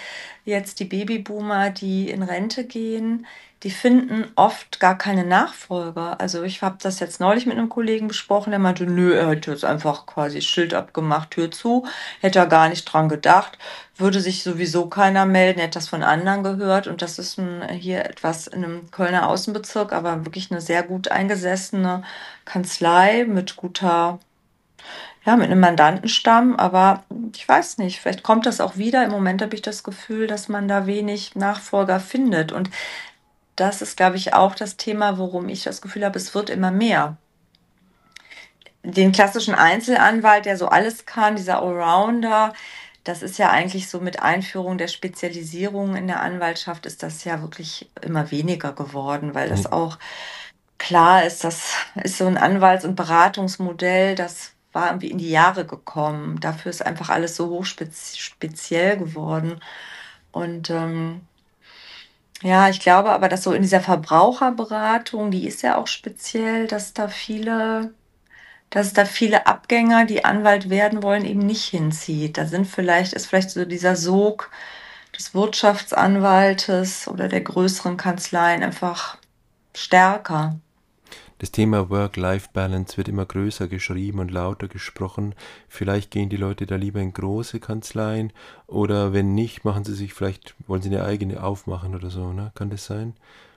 [0.45, 3.25] jetzt die Babyboomer, die in Rente gehen,
[3.63, 6.21] die finden oft gar keine Nachfolger.
[6.21, 9.51] Also ich habe das jetzt neulich mit einem Kollegen besprochen, der meinte, nö, er hätte
[9.51, 11.88] jetzt einfach quasi Schild abgemacht, Tür zu,
[12.21, 13.57] hätte er gar nicht dran gedacht,
[13.99, 18.05] würde sich sowieso keiner melden, hätte das von anderen gehört und das ist ein, hier
[18.05, 22.03] etwas in einem Kölner Außenbezirk, aber wirklich eine sehr gut eingesessene
[22.45, 24.19] Kanzlei mit guter
[25.27, 27.03] ja, mit einem Mandantenstamm, aber
[27.36, 29.03] ich weiß nicht, vielleicht kommt das auch wieder.
[29.03, 32.53] Im Moment habe ich das Gefühl, dass man da wenig Nachfolger findet.
[32.53, 32.69] Und
[33.57, 36.71] das ist, glaube ich, auch das Thema, worum ich das Gefühl habe, es wird immer
[36.71, 37.17] mehr.
[38.83, 42.53] Den klassischen Einzelanwalt, der so alles kann, dieser Allrounder,
[43.08, 47.41] das ist ja eigentlich so mit Einführung der Spezialisierung in der Anwaltschaft ist das ja
[47.41, 49.98] wirklich immer weniger geworden, weil das auch
[50.78, 55.65] klar ist, das ist so ein Anwalts- und Beratungsmodell, das war irgendwie in die Jahre
[55.65, 56.39] gekommen.
[56.39, 59.60] Dafür ist einfach alles so hochspeziell geworden.
[60.32, 61.22] Und ähm,
[62.43, 66.93] ja, ich glaube aber, dass so in dieser Verbraucherberatung, die ist ja auch speziell, dass
[66.93, 67.93] da viele,
[68.69, 72.38] dass da viele Abgänger, die Anwalt werden wollen, eben nicht hinzieht.
[72.38, 74.51] Da sind vielleicht, ist vielleicht so dieser Sog
[75.17, 79.17] des Wirtschaftsanwaltes oder der größeren Kanzleien einfach
[79.75, 80.60] stärker.
[81.39, 85.36] Das Thema Work-Life-Balance wird immer größer geschrieben und lauter gesprochen.
[85.67, 88.34] Vielleicht gehen die Leute da lieber in große Kanzleien
[88.65, 92.51] oder wenn nicht, machen sie sich vielleicht, wollen sie eine eigene aufmachen oder so, ne?
[92.56, 93.13] Kann das sein?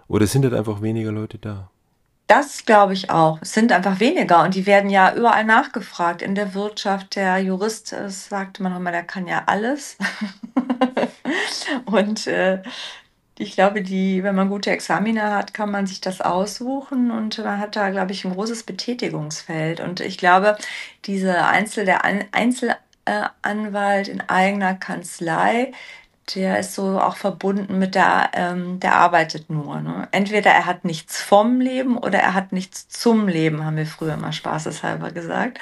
[0.09, 1.71] Oder sind halt einfach weniger Leute da?
[2.31, 3.41] Das glaube ich auch.
[3.43, 6.23] Es sind einfach weniger und die werden ja überall nachgefragt.
[6.23, 9.99] In der Wirtschaft, der Jurist, das sagte man immer, der kann ja alles.
[11.87, 12.63] und äh,
[13.37, 17.59] ich glaube, die, wenn man gute Examiner hat, kann man sich das aussuchen und man
[17.59, 19.81] hat da, glaube ich, ein großes Betätigungsfeld.
[19.81, 20.57] Und ich glaube,
[21.07, 25.73] diese Einzel, der An Einzelanwalt in eigener Kanzlei,
[26.35, 29.81] der ist so auch verbunden mit der, ähm, der arbeitet nur.
[29.81, 30.09] Ne?
[30.13, 34.15] Entweder er hat nichts vom Leben oder er hat nichts zum Leben, haben wir früher
[34.15, 35.59] immer spaßeshalber gesagt.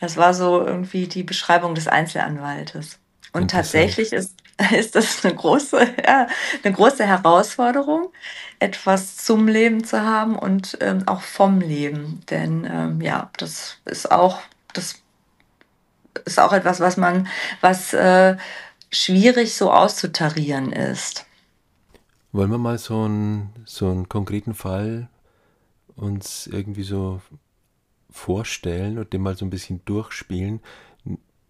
[0.00, 2.98] Das war so irgendwie die Beschreibung des Einzelanwaltes.
[3.32, 4.34] Und tatsächlich ist
[4.72, 6.28] ist das eine große, ja,
[6.62, 8.12] eine große Herausforderung,
[8.58, 12.22] etwas zum Leben zu haben und ähm, auch vom Leben.
[12.30, 14.40] Denn ähm, ja, das ist auch,
[14.72, 14.96] das
[16.24, 17.26] ist auch etwas, was man,
[17.60, 18.36] was äh,
[18.94, 21.26] schwierig so auszutarieren ist.
[22.32, 25.08] Wollen wir mal so einen, so einen konkreten Fall
[25.96, 27.20] uns irgendwie so
[28.10, 30.60] vorstellen und den mal so ein bisschen durchspielen?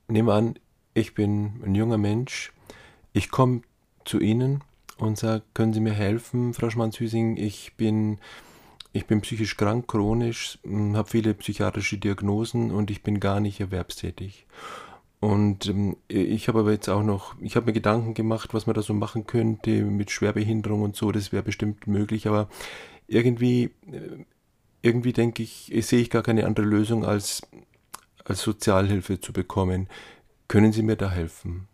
[0.09, 0.59] Nehmen wir an,
[0.95, 2.53] ich bin ein junger Mensch,
[3.13, 3.63] ich komme
[4.05, 4.63] zu Ihnen
[4.99, 8.19] und sage, können Sie mir helfen, Frau Schmanz-Hüsing, ich bin,
[8.93, 13.61] ich bin psychisch krank, chronisch, hm, habe viele psychiatrische Diagnosen und ich bin gar nicht
[13.61, 14.47] erwerbstätig.
[15.25, 18.75] Und ähm, ich habe aber jetzt auch noch, ich habe mir Gedanken gemacht, was man
[18.75, 22.51] da so machen könnte mit Schwerbehinderung und so, das wäre bestimmt möglich, aber
[23.07, 24.27] irgendwie, äh,
[24.83, 27.41] irgendwie denke ich, sehe ich gar keine andere Lösung, als,
[28.23, 29.89] als Sozialhilfe zu bekommen.
[30.47, 31.69] Können Sie mir da helfen?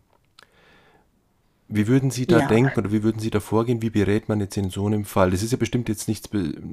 [1.67, 2.47] Wie würden Sie da ja.
[2.47, 3.81] denken oder wie würden Sie da vorgehen?
[3.81, 5.31] Wie berät man jetzt in so einem Fall?
[5.31, 6.29] Das ist ja bestimmt jetzt nichts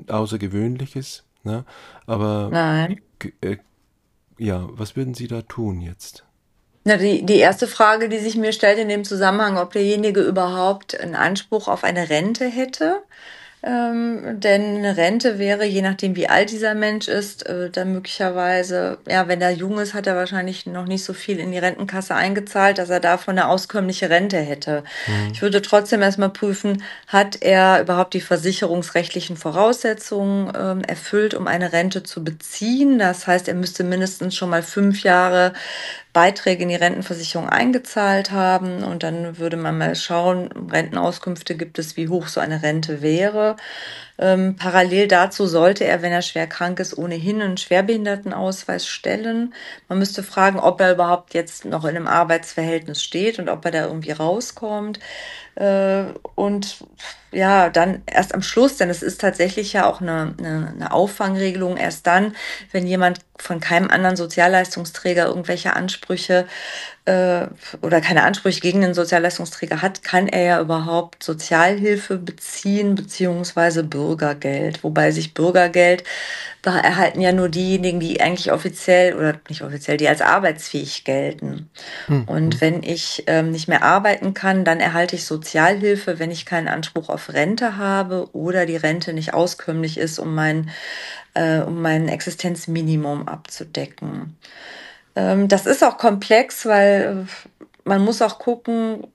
[0.06, 1.64] Außergewöhnliches, ne?
[2.06, 3.00] aber Nein.
[3.40, 3.56] Äh,
[4.38, 6.27] ja, was würden Sie da tun jetzt?
[6.88, 10.98] Na, die, die erste Frage, die sich mir stellt in dem Zusammenhang, ob derjenige überhaupt
[10.98, 13.02] einen Anspruch auf eine Rente hätte.
[13.62, 18.98] Ähm, denn eine Rente wäre, je nachdem wie alt dieser Mensch ist, äh, dann möglicherweise,
[19.06, 22.14] ja, wenn er jung ist, hat er wahrscheinlich noch nicht so viel in die Rentenkasse
[22.14, 24.84] eingezahlt, dass er davon eine auskömmliche Rente hätte.
[25.08, 25.32] Mhm.
[25.32, 31.72] Ich würde trotzdem erstmal prüfen, hat er überhaupt die versicherungsrechtlichen Voraussetzungen ähm, erfüllt, um eine
[31.72, 32.98] Rente zu beziehen.
[33.00, 35.52] Das heißt, er müsste mindestens schon mal fünf Jahre
[36.18, 41.96] Beiträge in die Rentenversicherung eingezahlt haben und dann würde man mal schauen, Rentenauskünfte gibt es,
[41.96, 43.54] wie hoch so eine Rente wäre.
[44.18, 49.54] Ähm, parallel dazu sollte er, wenn er schwer krank ist, ohnehin einen Schwerbehindertenausweis stellen.
[49.88, 53.70] Man müsste fragen, ob er überhaupt jetzt noch in einem Arbeitsverhältnis steht und ob er
[53.70, 54.98] da irgendwie rauskommt.
[55.54, 56.78] Äh, und
[57.30, 61.76] ja, dann erst am Schluss, denn es ist tatsächlich ja auch eine, eine, eine Auffangregelung,
[61.76, 62.34] erst dann,
[62.72, 66.46] wenn jemand von keinem anderen Sozialleistungsträger irgendwelche Ansprüche
[67.04, 67.46] äh,
[67.80, 74.84] oder keine Ansprüche gegen den Sozialleistungsträger hat, kann er ja überhaupt Sozialhilfe beziehen beziehungsweise Bürgergeld.
[74.84, 76.04] Wobei sich Bürgergeld
[76.62, 81.70] da erhalten ja nur diejenigen, die eigentlich offiziell oder nicht offiziell, die als arbeitsfähig gelten.
[82.06, 82.24] Hm.
[82.24, 86.68] Und wenn ich ähm, nicht mehr arbeiten kann, dann erhalte ich Sozialhilfe, wenn ich keinen
[86.68, 90.70] Anspruch auf Rente habe oder die Rente nicht auskömmlich ist, um mein,
[91.38, 94.36] äh, um mein Existenzminimum abzudecken.
[95.14, 99.06] Ähm, das ist auch komplex, weil äh, man muss auch gucken,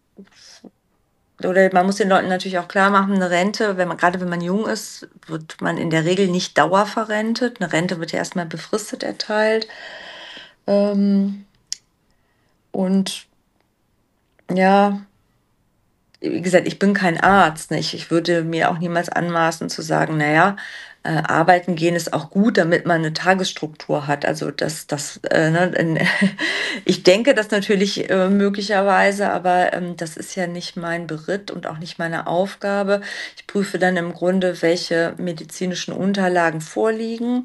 [1.44, 4.30] oder man muss den Leuten natürlich auch klar machen, eine Rente, wenn man, gerade wenn
[4.30, 7.60] man jung ist, wird man in der Regel nicht dauerverrentet.
[7.60, 9.68] Eine Rente wird ja erstmal befristet erteilt.
[10.66, 11.46] Ähm,
[12.72, 13.26] und
[14.50, 15.02] ja,
[16.22, 17.72] wie gesagt, ich bin kein Arzt.
[17.72, 17.94] Nicht?
[17.94, 20.56] Ich würde mir auch niemals anmaßen zu sagen, naja,
[21.04, 24.26] äh, arbeiten gehen ist auch gut, damit man eine Tagesstruktur hat.
[24.26, 26.08] Also das, das, äh, ne,
[26.86, 31.68] ich denke das natürlich äh, möglicherweise, aber ähm, das ist ja nicht mein Beritt und
[31.68, 33.02] auch nicht meine Aufgabe.
[33.36, 37.44] Ich prüfe dann im Grunde, welche medizinischen Unterlagen vorliegen.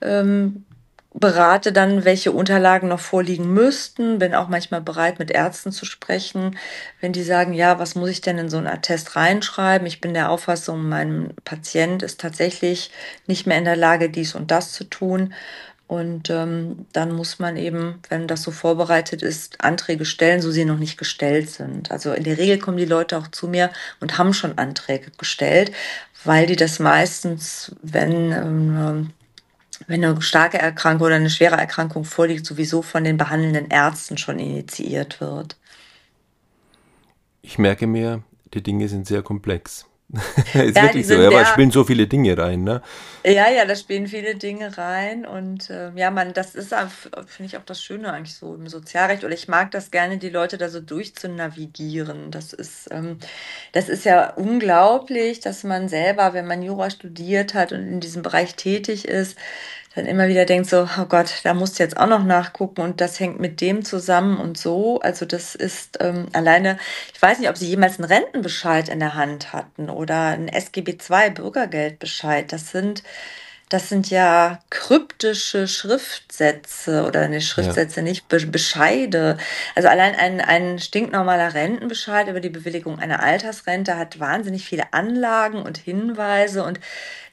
[0.00, 0.64] Ähm,
[1.14, 6.56] berate dann, welche Unterlagen noch vorliegen müssten, bin auch manchmal bereit, mit Ärzten zu sprechen,
[7.00, 9.86] wenn die sagen, ja, was muss ich denn in so einen Attest reinschreiben?
[9.86, 12.90] Ich bin der Auffassung, mein Patient ist tatsächlich
[13.26, 15.34] nicht mehr in der Lage, dies und das zu tun.
[15.86, 20.64] Und ähm, dann muss man eben, wenn das so vorbereitet ist, Anträge stellen, so sie
[20.64, 21.90] noch nicht gestellt sind.
[21.90, 23.70] Also in der Regel kommen die Leute auch zu mir
[24.00, 25.70] und haben schon Anträge gestellt,
[26.24, 29.10] weil die das meistens, wenn ähm,
[29.86, 34.38] wenn eine starke Erkrankung oder eine schwere Erkrankung vorliegt, sowieso von den behandelnden Ärzten schon
[34.38, 35.56] initiiert wird.
[37.42, 38.22] Ich merke mir,
[38.54, 39.86] die Dinge sind sehr komplex.
[40.54, 42.82] ist ja, wirklich so, ja, aber es spielen so viele Dinge rein, ne?
[43.24, 46.74] Ja, ja, da spielen viele Dinge rein und äh, ja, man, das ist,
[47.26, 50.28] finde ich, auch das Schöne eigentlich so im Sozialrecht oder ich mag das gerne, die
[50.28, 52.30] Leute da so durchzunavigieren.
[52.30, 53.18] Das ist, ähm,
[53.72, 58.22] das ist ja unglaublich, dass man selber, wenn man Jura studiert hat und in diesem
[58.22, 59.38] Bereich tätig ist,
[59.94, 63.00] dann immer wieder denkt so, oh Gott, da musst du jetzt auch noch nachgucken und
[63.00, 65.00] das hängt mit dem zusammen und so.
[65.00, 66.78] Also das ist ähm, alleine,
[67.12, 70.92] ich weiß nicht, ob Sie jemals einen Rentenbescheid in der Hand hatten oder einen SGB
[71.10, 72.52] II Bürgergeldbescheid.
[72.52, 73.02] Das sind
[73.72, 78.02] das sind ja kryptische Schriftsätze oder ne Schriftsätze ja.
[78.04, 79.38] nicht, Be Bescheide.
[79.74, 85.62] Also allein ein, ein stinknormaler Rentenbescheid über die Bewilligung einer Altersrente hat wahnsinnig viele Anlagen
[85.62, 86.80] und Hinweise und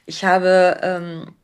[0.06, 1.36] ich habe ähm,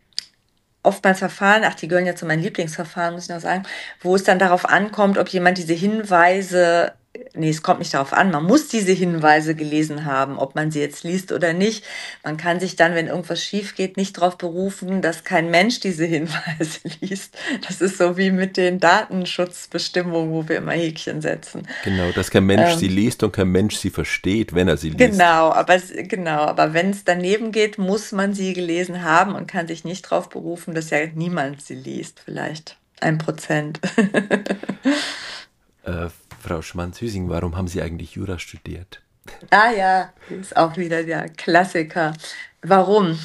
[0.85, 3.63] oftmals Verfahren, ach, die gehören ja zu meinen Lieblingsverfahren, muss ich noch sagen,
[4.01, 6.93] wo es dann darauf ankommt, ob jemand diese Hinweise
[7.37, 10.79] nee, es kommt nicht darauf an, man muss diese Hinweise gelesen haben, ob man sie
[10.79, 11.83] jetzt liest oder nicht.
[12.23, 16.05] Man kann sich dann, wenn irgendwas schief geht, nicht darauf berufen, dass kein Mensch diese
[16.15, 17.37] Hinweise liest.
[17.67, 21.67] Das ist so wie mit den Datenschutzbestimmungen, wo wir immer Häkchen setzen.
[21.83, 24.89] Genau, dass kein Mensch ähm, sie liest und kein Mensch sie versteht, wenn er sie
[24.89, 24.99] liest.
[24.99, 29.67] Genau, aber, genau, aber wenn es daneben geht, muss man sie gelesen haben und kann
[29.67, 32.21] sich nicht darauf berufen, dass ja niemand sie liest.
[32.23, 33.79] Vielleicht ein Prozent.
[35.83, 36.07] äh,
[36.45, 39.01] Frau Schmanz-Hüsing, warum haben Sie eigentlich Jura studiert?
[39.49, 42.13] Ah ja, ist auch wieder der Klassiker.
[42.61, 43.19] Warum?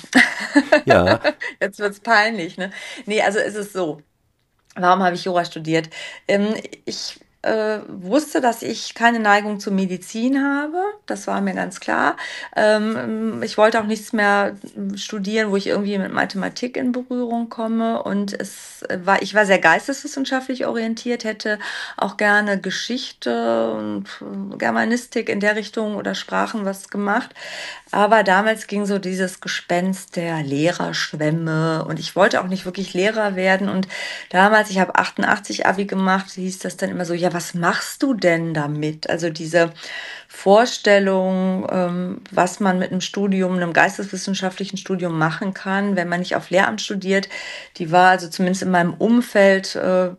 [0.86, 1.20] Ja.
[1.60, 2.70] Jetzt wird es peinlich, ne?
[3.04, 4.00] Nee, also ist es so.
[4.74, 5.90] Warum habe ich Jura studiert?
[6.26, 6.54] Ähm,
[6.86, 10.82] ich äh, wusste, dass ich keine Neigung zur Medizin habe.
[11.06, 12.16] Das war mir ganz klar.
[12.54, 14.56] Ähm, ich wollte auch nichts mehr
[14.96, 18.02] studieren, wo ich irgendwie mit Mathematik in Berührung komme.
[18.02, 21.58] Und es war, ich war sehr geisteswissenschaftlich orientiert, hätte
[21.96, 24.04] auch gerne Geschichte und
[24.58, 27.30] Germanistik in der Richtung oder Sprachen was gemacht.
[27.90, 33.34] Aber damals ging so dieses Gespenst der Lehrerschwämme und ich wollte auch nicht wirklich Lehrer
[33.34, 33.70] werden.
[33.70, 33.88] Und
[34.28, 38.14] damals, ich habe 88 Abi gemacht, hieß das dann immer so, ja, was machst du
[38.14, 39.08] denn damit?
[39.08, 39.70] Also diese
[40.28, 46.36] Vorstellung, ähm, was man mit einem Studium, einem geisteswissenschaftlichen Studium machen kann, wenn man nicht
[46.36, 47.28] auf Lehramt studiert,
[47.76, 50.10] die war also zumindest in meinem Umfeld, äh,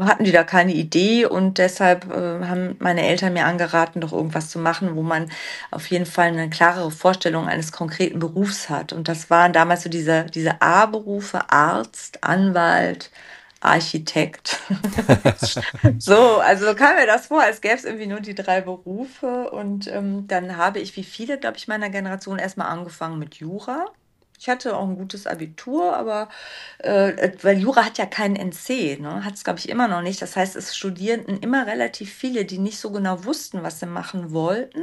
[0.00, 4.50] hatten die da keine Idee und deshalb äh, haben meine Eltern mir angeraten, doch irgendwas
[4.50, 5.30] zu machen, wo man
[5.70, 8.92] auf jeden Fall eine klarere Vorstellung eines konkreten Berufs hat.
[8.92, 13.10] Und das waren damals so diese, diese A-Berufe, Arzt, Anwalt,
[13.62, 14.58] Architekt.
[15.98, 19.50] so, also so kam mir das vor, als gäbe es irgendwie nur die drei Berufe.
[19.50, 23.86] Und ähm, dann habe ich, wie viele, glaube ich, meiner Generation erstmal angefangen mit Jura.
[24.38, 26.28] Ich hatte auch ein gutes Abitur, aber
[26.78, 29.24] äh, weil Jura hat ja keinen NC, ne?
[29.24, 30.20] hat es, glaube ich, immer noch nicht.
[30.20, 34.32] Das heißt, es studierten immer relativ viele, die nicht so genau wussten, was sie machen
[34.32, 34.82] wollten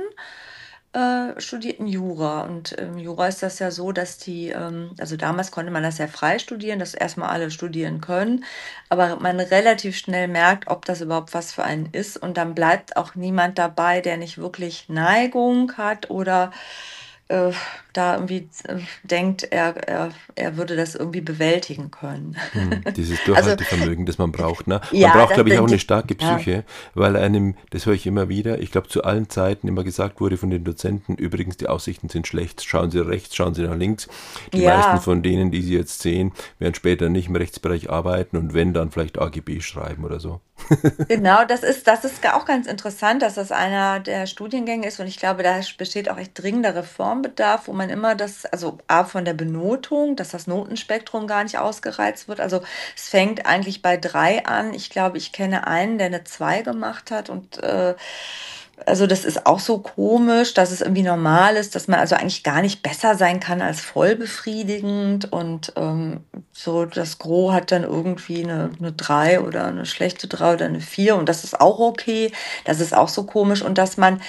[0.93, 2.41] äh, studierten Jura.
[2.41, 5.97] Und im Jura ist das ja so, dass die, ähm, also damals konnte man das
[5.97, 8.43] ja frei studieren, dass erstmal alle studieren können,
[8.89, 12.17] aber man relativ schnell merkt, ob das überhaupt was für einen ist.
[12.17, 16.51] Und dann bleibt auch niemand dabei, der nicht wirklich Neigung hat oder
[17.29, 17.51] äh,
[17.93, 22.35] da irgendwie äh, denkt, er, er, er würde das irgendwie bewältigen können.
[22.51, 24.67] Hm, dieses also Durchhaltevermögen, also, das man braucht.
[24.67, 24.81] Ne?
[24.91, 26.63] Man ja, braucht, glaube ich, auch eine starke Psyche, ja.
[26.95, 30.37] weil einem, das höre ich immer wieder, ich glaube, zu allen Zeiten immer gesagt wurde
[30.37, 34.07] von den Dozenten, übrigens, die Aussichten sind schlecht, schauen Sie rechts, schauen Sie nach links.
[34.53, 34.77] Die ja.
[34.77, 38.73] meisten von denen, die Sie jetzt sehen, werden später nicht im Rechtsbereich arbeiten und wenn,
[38.73, 40.41] dann vielleicht AGB schreiben oder so.
[41.07, 45.07] Genau, das ist, das ist auch ganz interessant, dass das einer der Studiengänge ist und
[45.07, 49.25] ich glaube, da besteht auch echt dringender Reformbedarf, wo man immer das, also A von
[49.25, 52.39] der Benotung, dass das Notenspektrum gar nicht ausgereizt wird.
[52.39, 52.61] Also
[52.95, 54.73] es fängt eigentlich bei drei an.
[54.73, 57.95] Ich glaube, ich kenne einen, der eine zwei gemacht hat und äh,
[58.85, 62.43] also das ist auch so komisch, dass es irgendwie normal ist, dass man also eigentlich
[62.43, 65.31] gar nicht besser sein kann als voll befriedigend.
[65.31, 70.53] Und ähm, so das Gros hat dann irgendwie eine, eine drei oder eine schlechte drei
[70.53, 71.15] oder eine vier.
[71.15, 72.31] Und das ist auch okay.
[72.65, 73.61] Das ist auch so komisch.
[73.61, 74.21] Und dass man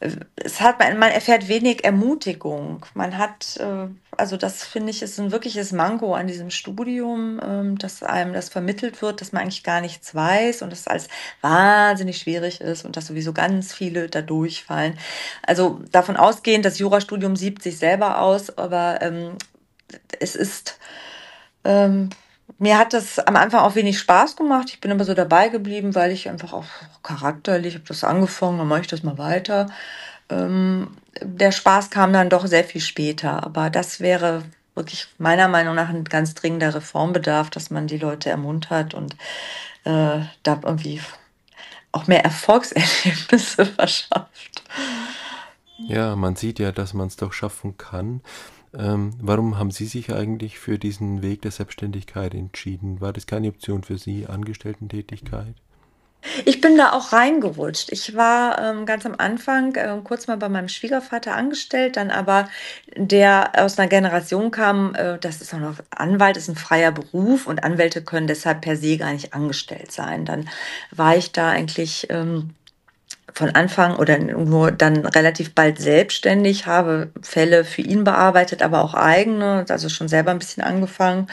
[0.00, 2.86] es hat man, erfährt wenig Ermutigung.
[2.94, 7.78] Man hat, äh, also das finde ich, ist ein wirkliches Manko an diesem Studium, ähm,
[7.78, 11.08] dass einem das vermittelt wird, dass man eigentlich gar nichts weiß und dass es alles
[11.40, 14.96] wahnsinnig schwierig ist und dass sowieso ganz viele da durchfallen.
[15.42, 19.36] Also davon ausgehend, das Jurastudium siebt sich selber aus, aber ähm,
[20.20, 20.78] es ist,
[21.64, 22.10] ähm,
[22.58, 24.68] mir hat das am Anfang auch wenig Spaß gemacht.
[24.70, 26.64] Ich bin aber so dabei geblieben, weil ich einfach auch
[27.02, 29.66] charakterlich habe das angefangen, dann mache ich das mal weiter.
[30.30, 34.42] Ähm, der Spaß kam dann doch sehr viel später, aber das wäre
[34.74, 39.14] wirklich meiner Meinung nach ein ganz dringender Reformbedarf, dass man die Leute ermuntert und
[39.84, 41.00] äh, da irgendwie
[41.92, 44.62] auch mehr Erfolgserlebnisse verschafft.
[45.78, 48.20] Ja, man sieht ja, dass man es doch schaffen kann.
[48.76, 53.00] Ähm, warum haben Sie sich eigentlich für diesen Weg der Selbstständigkeit entschieden?
[53.00, 55.54] War das keine Option für Sie, Angestellten-Tätigkeit?
[56.44, 57.90] Ich bin da auch reingerutscht.
[57.92, 62.48] Ich war ähm, ganz am Anfang äh, kurz mal bei meinem Schwiegervater angestellt, dann aber
[62.96, 67.46] der aus einer Generation kam, äh, das ist auch noch Anwalt, ist ein freier Beruf
[67.46, 70.24] und Anwälte können deshalb per se gar nicht angestellt sein.
[70.24, 70.48] Dann
[70.90, 72.50] war ich da eigentlich ähm,
[73.34, 78.94] von Anfang oder nur dann relativ bald selbstständig, habe Fälle für ihn bearbeitet, aber auch
[78.94, 81.28] eigene, also schon selber ein bisschen angefangen.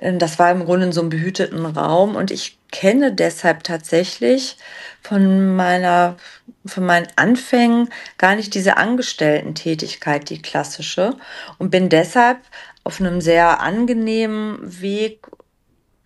[0.00, 4.56] Ähm, das war im Grunde in so einem behüteten Raum und ich kenne deshalb tatsächlich
[5.02, 6.16] von meiner,
[6.64, 11.16] von meinen Anfängen gar nicht diese Angestellten-Tätigkeit, die klassische
[11.58, 12.38] und bin deshalb
[12.84, 15.26] auf einem sehr angenehmen Weg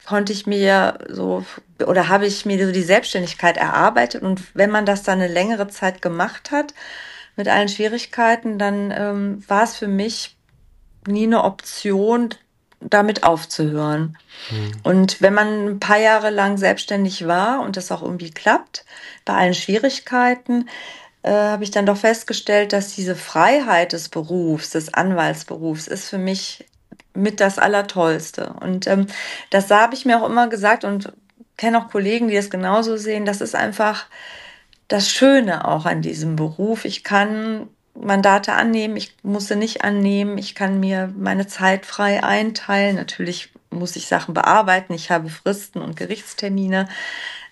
[0.07, 1.45] konnte ich mir so
[1.85, 5.69] oder habe ich mir so die Selbstständigkeit erarbeitet und wenn man das dann eine längere
[5.69, 6.73] Zeit gemacht hat
[7.37, 10.37] mit allen Schwierigkeiten, dann ähm, war es für mich
[11.07, 12.31] nie eine Option,
[12.81, 14.17] damit aufzuhören.
[14.51, 14.73] Mhm.
[14.83, 18.85] Und wenn man ein paar Jahre lang selbstständig war und das auch irgendwie klappt,
[19.25, 20.69] bei allen Schwierigkeiten,
[21.23, 26.19] äh, habe ich dann doch festgestellt, dass diese Freiheit des Berufs, des Anwaltsberufs, ist für
[26.19, 26.65] mich
[27.17, 28.55] mit das Allertollste.
[28.61, 29.07] Und ähm,
[29.51, 31.13] das habe ich mir auch immer gesagt und
[31.57, 33.25] kenne auch Kollegen, die das genauso sehen.
[33.25, 34.07] Das ist einfach
[34.89, 36.85] das Schöne auch an diesem Beruf.
[36.85, 42.23] Ich kann Mandate annehmen, ich muss sie nicht annehmen, ich kann mir meine Zeit frei
[42.23, 42.97] einteilen.
[42.97, 46.89] Natürlich muss ich Sachen bearbeiten, ich habe Fristen und Gerichtstermine.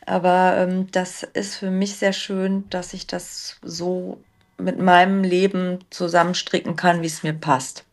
[0.06, 4.18] Aber ähm, das ist für mich sehr schön, dass ich das so
[4.58, 7.84] mit meinem Leben zusammenstricken kann, wie es mir passt.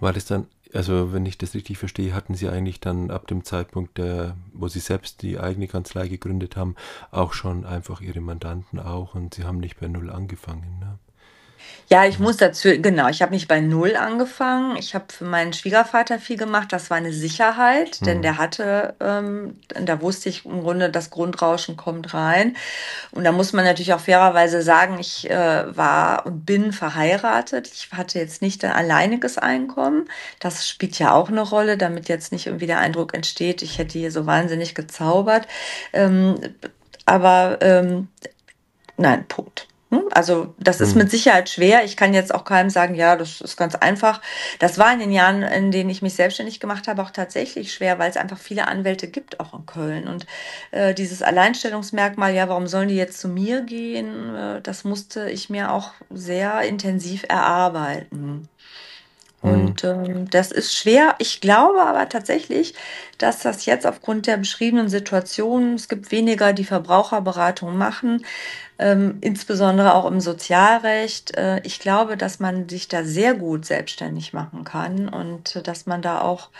[0.00, 3.44] War das dann, also wenn ich das richtig verstehe, hatten Sie eigentlich dann ab dem
[3.44, 6.76] Zeitpunkt, der, wo Sie selbst die eigene Kanzlei gegründet haben,
[7.10, 10.98] auch schon einfach Ihre Mandanten auch und Sie haben nicht bei Null angefangen, ne?
[11.88, 14.76] Ja, ich muss dazu genau, ich habe nicht bei Null angefangen.
[14.76, 16.72] Ich habe für meinen Schwiegervater viel gemacht.
[16.72, 18.38] Das war eine Sicherheit, denn der Mhm.
[18.38, 22.56] hatte ähm, da wusste ich im Grunde, das Grundrauschen kommt rein.
[23.12, 27.68] Und da muss man natürlich auch fairerweise sagen, ich, äh, war und bin verheiratet.
[27.72, 30.08] Ich hatte jetzt nicht ein alleiniges Einkommen.
[30.40, 33.98] Das spielt ja auch eine Rolle, damit jetzt nicht irgendwie der Eindruck entsteht, ich hätte
[33.98, 35.46] hier so wahnsinnig gezaubert.
[35.92, 36.36] Ähm,
[37.04, 38.08] aber, ähm
[38.98, 39.68] Nein, Punkt.
[39.90, 40.02] Hm?
[40.12, 41.02] Also das ist Mhm.
[41.02, 41.84] mit Sicherheit schwer.
[41.84, 44.20] Ich kann jetzt auch keinem sagen, ja, das ist ganz einfach.
[44.58, 47.98] Das war in den Jahren, in denen ich mich selbstständig gemacht habe, auch tatsächlich schwer,
[48.00, 50.08] weil es einfach viele Anwälte gibt, auch in Köln.
[50.08, 50.26] Und
[50.72, 55.50] äh, dieses Alleinstellungsmerkmal, ja, warum sollen die jetzt zu mir gehen, äh, das musste ich
[55.50, 58.48] mir auch sehr intensiv erarbeiten.
[59.46, 59.52] Mhm.
[59.52, 61.14] Und ähm, das ist schwer.
[61.18, 62.74] Ich glaube aber tatsächlich,
[63.18, 68.24] dass das jetzt aufgrund der beschriebenen Situation, es gibt weniger, die Verbraucherberatung machen,
[68.78, 71.36] ähm, insbesondere auch im Sozialrecht.
[71.36, 75.86] Äh, ich glaube, dass man sich da sehr gut selbstständig machen kann und äh, dass
[75.86, 76.50] man da auch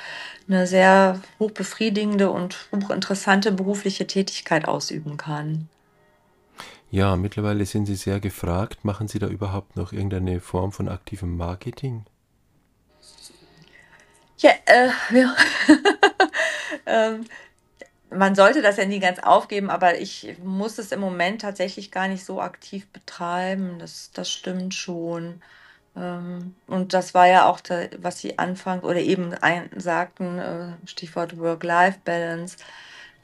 [0.48, 5.68] eine sehr hochbefriedigende und hochinteressante berufliche Tätigkeit ausüben kann.
[6.90, 8.84] Ja, mittlerweile sind Sie sehr gefragt.
[8.84, 12.04] Machen Sie da überhaupt noch irgendeine Form von aktivem Marketing?
[14.38, 15.34] Ja, äh, ja.
[16.86, 17.24] ähm,
[18.10, 22.08] man sollte das ja nie ganz aufgeben, aber ich muss es im Moment tatsächlich gar
[22.08, 23.78] nicht so aktiv betreiben.
[23.78, 25.42] Das, das stimmt schon.
[25.96, 30.68] Ähm, und das war ja auch, da, was Sie anfangs oder eben ein, sagten, äh,
[30.86, 32.58] Stichwort Work-Life-Balance.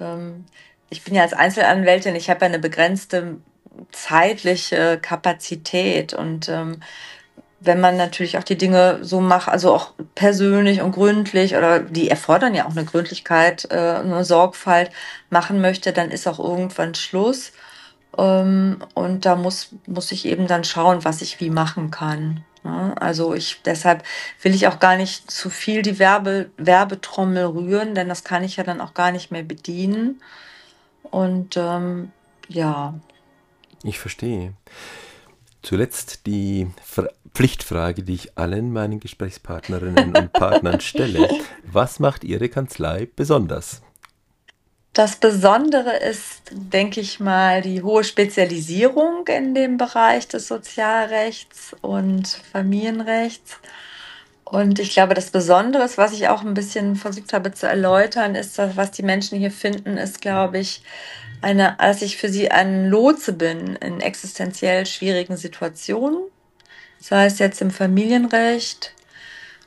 [0.00, 0.46] Ähm,
[0.90, 3.38] ich bin ja als Einzelanwältin, ich habe ja eine begrenzte
[3.92, 6.80] zeitliche Kapazität und ähm,
[7.64, 12.10] wenn man natürlich auch die Dinge so macht, also auch persönlich und gründlich oder die
[12.10, 14.90] erfordern ja auch eine Gründlichkeit, äh, eine Sorgfalt
[15.30, 17.52] machen möchte, dann ist auch irgendwann Schluss.
[18.18, 22.44] Ähm, und da muss, muss ich eben dann schauen, was ich wie machen kann.
[22.64, 22.94] Ne?
[23.00, 24.04] Also ich, deshalb
[24.42, 28.56] will ich auch gar nicht zu viel die Werbe, Werbetrommel rühren, denn das kann ich
[28.56, 30.20] ja dann auch gar nicht mehr bedienen.
[31.02, 32.12] Und ähm,
[32.48, 32.94] ja,
[33.82, 34.52] Ich verstehe.
[35.62, 41.28] Zuletzt die Fra Pflichtfrage, die ich allen meinen Gesprächspartnerinnen und Partnern stelle.
[41.64, 43.82] Was macht Ihre Kanzlei besonders?
[44.92, 52.28] Das Besondere ist, denke ich mal, die hohe Spezialisierung in dem Bereich des Sozialrechts und
[52.52, 53.56] Familienrechts.
[54.44, 58.58] Und ich glaube, das Besondere was ich auch ein bisschen versucht habe zu erläutern, ist,
[58.58, 60.82] dass, was die Menschen hier finden, ist, glaube ich,
[61.40, 66.18] eine, dass ich für sie ein Lotse bin in existenziell schwierigen Situationen,
[67.02, 68.94] sei es jetzt im Familienrecht,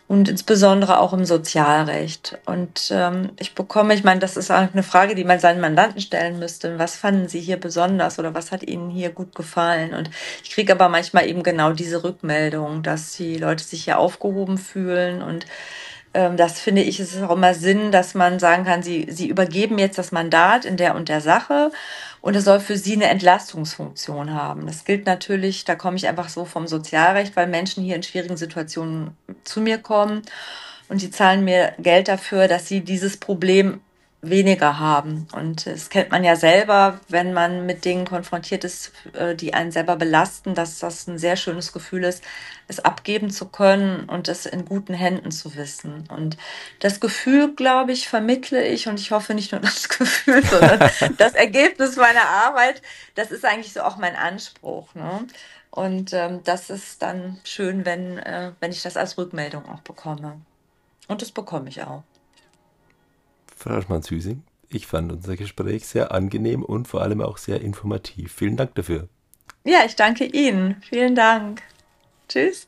[0.07, 2.37] und insbesondere auch im Sozialrecht.
[2.45, 5.99] Und ähm, ich bekomme, ich meine, das ist auch eine Frage, die man seinen Mandanten
[5.99, 6.77] stellen müsste.
[6.77, 9.95] Was fanden Sie hier besonders oder was hat Ihnen hier gut gefallen?
[9.95, 10.11] Und
[10.43, 15.23] ich kriege aber manchmal eben genau diese Rückmeldung, dass die Leute sich hier aufgehoben fühlen
[15.23, 15.47] und
[16.15, 19.77] das finde ich, es ist auch immer Sinn, dass man sagen kann, sie, sie übergeben
[19.77, 21.71] jetzt das Mandat in der und der Sache
[22.21, 24.65] und es soll für sie eine Entlastungsfunktion haben.
[24.65, 28.37] Das gilt natürlich, da komme ich einfach so vom Sozialrecht, weil Menschen hier in schwierigen
[28.37, 30.21] Situationen zu mir kommen
[30.87, 33.81] und die zahlen mir Geld dafür, dass sie dieses Problem
[34.29, 35.27] weniger haben.
[35.33, 39.71] Und das kennt man ja selber, wenn man mit Dingen konfrontiert ist, äh, die einen
[39.71, 42.23] selber belasten, dass das ein sehr schönes Gefühl ist,
[42.67, 46.07] es abgeben zu können und es in guten Händen zu wissen.
[46.09, 46.37] Und
[46.79, 51.33] das Gefühl, glaube ich, vermittle ich und ich hoffe nicht nur das Gefühl, sondern das
[51.33, 52.81] Ergebnis meiner Arbeit.
[53.15, 54.93] Das ist eigentlich so auch mein Anspruch.
[54.95, 55.27] Ne?
[55.71, 60.39] Und ähm, das ist dann schön, wenn, äh, wenn ich das als Rückmeldung auch bekomme.
[61.07, 62.03] Und das bekomme ich auch.
[63.65, 68.31] Frau Schmann-Süßing, ich fand unser Gespräch sehr angenehm und vor allem auch sehr informativ.
[68.31, 69.09] Vielen Dank dafür.
[69.63, 70.75] Ja, ich danke Ihnen.
[70.87, 71.63] Vielen Dank.
[72.29, 72.67] Tschüss.